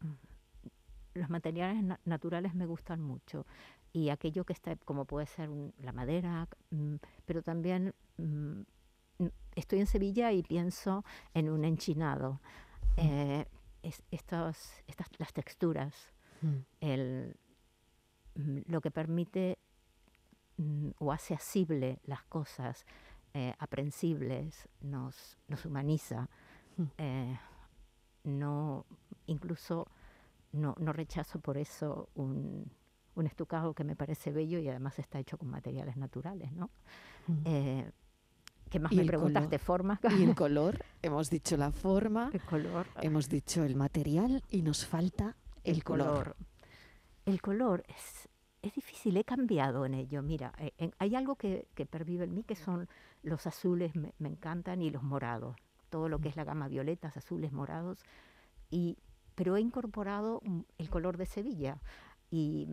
mm, 0.00 1.18
los 1.18 1.30
materiales 1.30 1.98
naturales 2.04 2.54
me 2.54 2.66
gustan 2.66 3.00
mucho. 3.00 3.46
Y 3.92 4.08
aquello 4.08 4.44
que 4.44 4.52
está, 4.52 4.74
como 4.76 5.04
puede 5.04 5.26
ser 5.26 5.48
la 5.78 5.92
madera, 5.92 6.48
mm, 6.70 6.96
pero 7.24 7.42
también 7.42 7.94
estoy 9.54 9.80
en 9.80 9.86
Sevilla 9.86 10.32
y 10.32 10.42
pienso 10.42 11.04
en 11.32 11.48
un 11.48 11.64
enchinado. 11.64 12.40
Eh, 12.96 13.46
estas, 14.10 14.82
las 15.18 15.32
texturas, 15.32 16.12
el, 16.80 17.36
lo 18.34 18.80
que 18.80 18.90
permite 18.90 19.58
mm, 20.56 20.90
o 20.98 21.12
hace 21.12 21.34
asible 21.34 22.00
las 22.04 22.22
cosas, 22.24 22.84
eh, 23.32 23.54
aprensibles, 23.58 24.68
nos, 24.80 25.38
nos 25.48 25.64
humaniza. 25.64 26.28
Hmm. 26.76 26.84
Eh, 26.98 27.38
no, 28.24 28.86
incluso 29.26 29.88
no, 30.52 30.74
no, 30.78 30.92
rechazo 30.92 31.40
por 31.40 31.58
eso 31.58 32.08
un, 32.14 32.70
un, 33.14 33.26
estucado 33.26 33.74
que 33.74 33.84
me 33.84 33.96
parece 33.96 34.30
bello 34.30 34.58
y 34.58 34.68
además 34.68 34.98
está 34.98 35.18
hecho 35.18 35.36
con 35.36 35.48
materiales 35.48 35.96
naturales, 35.96 36.52
¿no? 36.52 36.70
Eh, 37.44 37.90
¿Qué 38.70 38.78
más 38.78 38.92
me 38.92 39.04
preguntas 39.04 39.48
de 39.50 39.58
forma? 39.58 40.00
Y 40.18 40.22
el 40.22 40.34
color, 40.36 40.78
hemos 41.02 41.30
dicho 41.30 41.56
la 41.56 41.70
forma, 41.70 42.30
el 42.32 42.42
color, 42.42 42.86
hemos 43.02 43.28
dicho 43.28 43.64
el 43.64 43.76
material 43.76 44.42
y 44.50 44.62
nos 44.62 44.86
falta 44.86 45.36
el, 45.64 45.84
color 45.84 46.36
el 47.24 47.40
color 47.40 47.84
es, 47.88 48.28
es 48.62 48.74
difícil, 48.74 49.16
he 49.16 49.24
cambiado 49.24 49.86
en 49.86 49.94
ello. 49.94 50.22
Mira, 50.22 50.52
eh, 50.58 50.90
hay 50.98 51.14
algo 51.14 51.36
que, 51.36 51.68
que, 51.74 51.86
pervive 51.86 52.24
en 52.24 52.34
mí 52.34 52.44
que 52.44 52.56
son 52.56 52.88
los 53.22 53.46
azules, 53.46 53.94
me, 53.94 54.12
encantan, 54.20 54.82
y 54.82 54.90
los 54.90 55.02
morados. 55.02 55.56
Todo 55.90 56.08
lo 56.08 56.18
que 56.18 56.28
es 56.28 56.36
la 56.36 56.44
gama 56.44 56.68
violetas, 56.68 57.16
azules, 57.16 57.52
morados. 57.52 58.04
Y, 58.70 58.98
pero 59.34 59.56
he 59.56 59.60
incorporado 59.60 60.42
el 60.78 60.90
color 60.90 61.16
de 61.16 61.26
Sevilla. 61.26 61.80
Y 62.30 62.68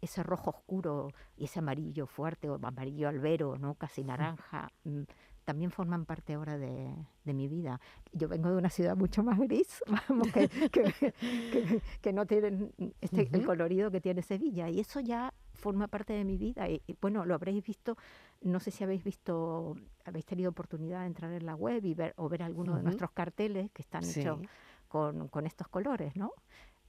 ese 0.00 0.22
rojo 0.22 0.50
oscuro 0.50 1.12
y 1.36 1.44
ese 1.44 1.60
amarillo 1.60 2.06
fuerte 2.06 2.48
o 2.48 2.58
amarillo 2.62 3.08
albero, 3.08 3.58
¿no? 3.58 3.74
casi 3.74 4.04
naranja, 4.04 4.70
mm, 4.84 5.02
también 5.44 5.70
forman 5.70 6.04
parte 6.04 6.34
ahora 6.34 6.58
de, 6.58 6.94
mi 7.24 7.48
vida. 7.48 7.80
Yo 8.12 8.28
vengo 8.28 8.50
de 8.50 8.56
una 8.56 8.70
ciudad 8.70 8.96
mucho 8.96 9.22
más 9.22 9.38
gris, 9.38 9.82
que, 12.02 12.12
no 12.12 12.26
tienen 12.26 12.72
este, 13.00 13.28
el 13.32 13.44
colorido 13.44 13.90
que 13.90 14.00
tiene 14.00 14.22
Sevilla, 14.22 14.68
y 14.68 14.80
eso 14.80 15.00
ya 15.00 15.32
forma 15.52 15.88
parte 15.88 16.12
de 16.12 16.24
mi 16.24 16.36
vida. 16.36 16.68
Y, 16.68 16.82
bueno, 17.00 17.24
lo 17.24 17.34
habréis 17.34 17.64
visto, 17.64 17.96
no 18.42 18.60
sé 18.60 18.70
si 18.70 18.84
habéis 18.84 19.04
visto, 19.04 19.76
habéis 20.04 20.26
tenido 20.26 20.50
oportunidad 20.50 21.00
de 21.00 21.06
entrar 21.06 21.32
en 21.32 21.46
la 21.46 21.54
web 21.54 21.84
y 21.84 21.94
ver 21.94 22.14
o 22.16 22.28
ver 22.28 22.42
algunos 22.42 22.76
de 22.76 22.82
nuestros 22.82 23.10
carteles 23.12 23.70
que 23.72 23.82
están 23.82 24.04
hechos 24.04 24.40
con, 24.88 25.46
estos 25.46 25.68
colores, 25.68 26.16
¿no? 26.16 26.32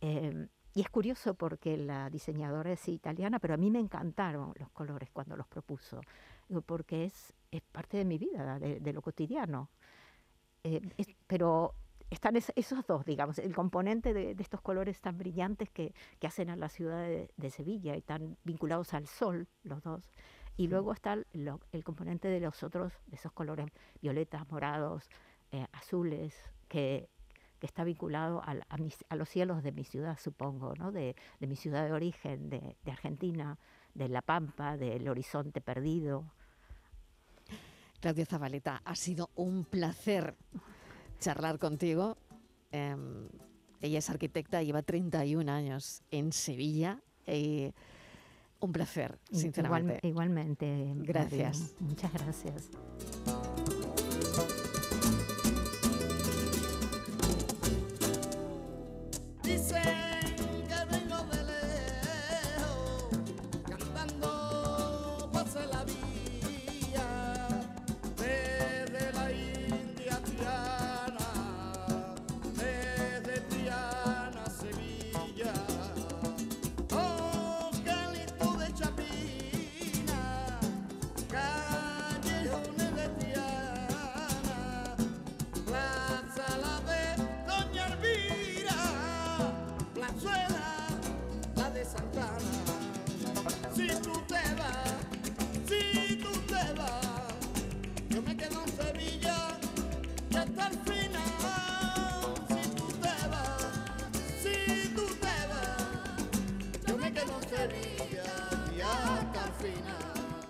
Em, 0.01 0.49
y 0.75 0.81
es 0.81 0.89
curioso 0.89 1.35
porque 1.35 1.77
la 1.77 2.09
diseñadora 2.09 2.71
es 2.71 2.87
italiana, 2.87 3.39
pero 3.39 3.53
a 3.53 3.57
mí 3.57 3.69
me 3.69 3.79
encantaron 3.79 4.53
los 4.57 4.69
colores 4.71 5.09
cuando 5.11 5.37
los 5.37 5.47
propuso, 5.47 6.01
porque 6.65 7.06
es, 7.06 7.34
es 7.51 7.62
parte 7.62 7.97
de 7.97 8.06
mi 8.06 8.17
vida, 8.17 8.60
de, 8.60 8.93
lo 8.93 9.01
cotidiano. 9.01 9.69
Eh, 10.63 10.82
pero 11.27 11.75
están 12.10 12.36
esos 12.36 12.86
dos, 12.88 13.06
digamos, 13.06 13.39
el 13.39 13.56
componente 13.56 14.13
de, 14.13 14.36
estos 14.39 14.62
colores 14.62 15.01
tan 15.01 15.17
brillantes 15.17 15.69
que, 15.69 15.93
que 16.19 16.27
hacen 16.27 16.49
a 16.49 16.56
la 16.56 16.69
ciudad 16.69 17.08
de, 17.36 17.49
Sevilla 17.49 17.95
y 17.95 18.01
tan 18.01 18.38
vinculados 18.43 18.93
al 18.93 19.08
sol, 19.08 19.47
los 19.63 19.82
dos. 19.84 20.12
Y 20.56 20.67
luego 20.67 20.93
está 20.93 21.13
el, 21.13 21.25
el 21.71 21.84
componente 21.84 22.27
de 22.27 22.39
los 22.39 22.62
otros, 22.62 22.93
de 23.08 23.15
esos 23.15 23.32
colores 23.32 23.67
violetas, 24.01 24.49
morados, 24.51 25.10
eh, 25.51 25.65
azules, 25.71 26.36
que 26.67 27.10
que 27.63 27.67
está 27.67 27.86
vinculado 27.86 28.41
a, 28.43 28.58
a, 29.08 29.15
los 29.15 29.29
cielos 29.29 29.63
de 29.63 29.71
mi 29.71 29.86
ciudad, 29.86 30.19
supongo, 30.19 30.73
¿no? 30.75 30.91
de, 30.91 31.15
de 31.39 31.47
mi 31.47 31.56
ciudad 31.56 31.86
de 31.86 31.93
origen, 31.93 32.49
de, 32.49 32.75
de, 32.84 32.91
Argentina, 32.91 33.58
de 33.93 34.10
La 34.10 34.21
Pampa, 34.21 34.77
del 34.77 35.08
horizonte 35.08 35.62
perdido. 35.62 36.25
Claudia 37.99 38.25
Zabaleta, 38.25 38.82
ha 38.84 38.95
sido 38.95 39.29
un 39.36 39.63
placer 39.63 40.36
charlar 41.19 41.58
contigo. 41.58 42.17
Em, 42.71 43.29
ella 43.82 43.99
es 43.99 44.10
arquitecta, 44.10 44.62
lleva 44.62 44.82
31 44.82 45.49
años 45.49 46.01
en 46.12 46.32
Sevilla. 46.32 46.99
y 47.25 47.73
un 48.60 48.71
placer, 48.71 49.19
sinceramente. 49.32 49.99
igualmente. 50.03 50.93
Gracias. 50.95 51.75
Muchas 51.79 52.13
gracias. 52.13 52.69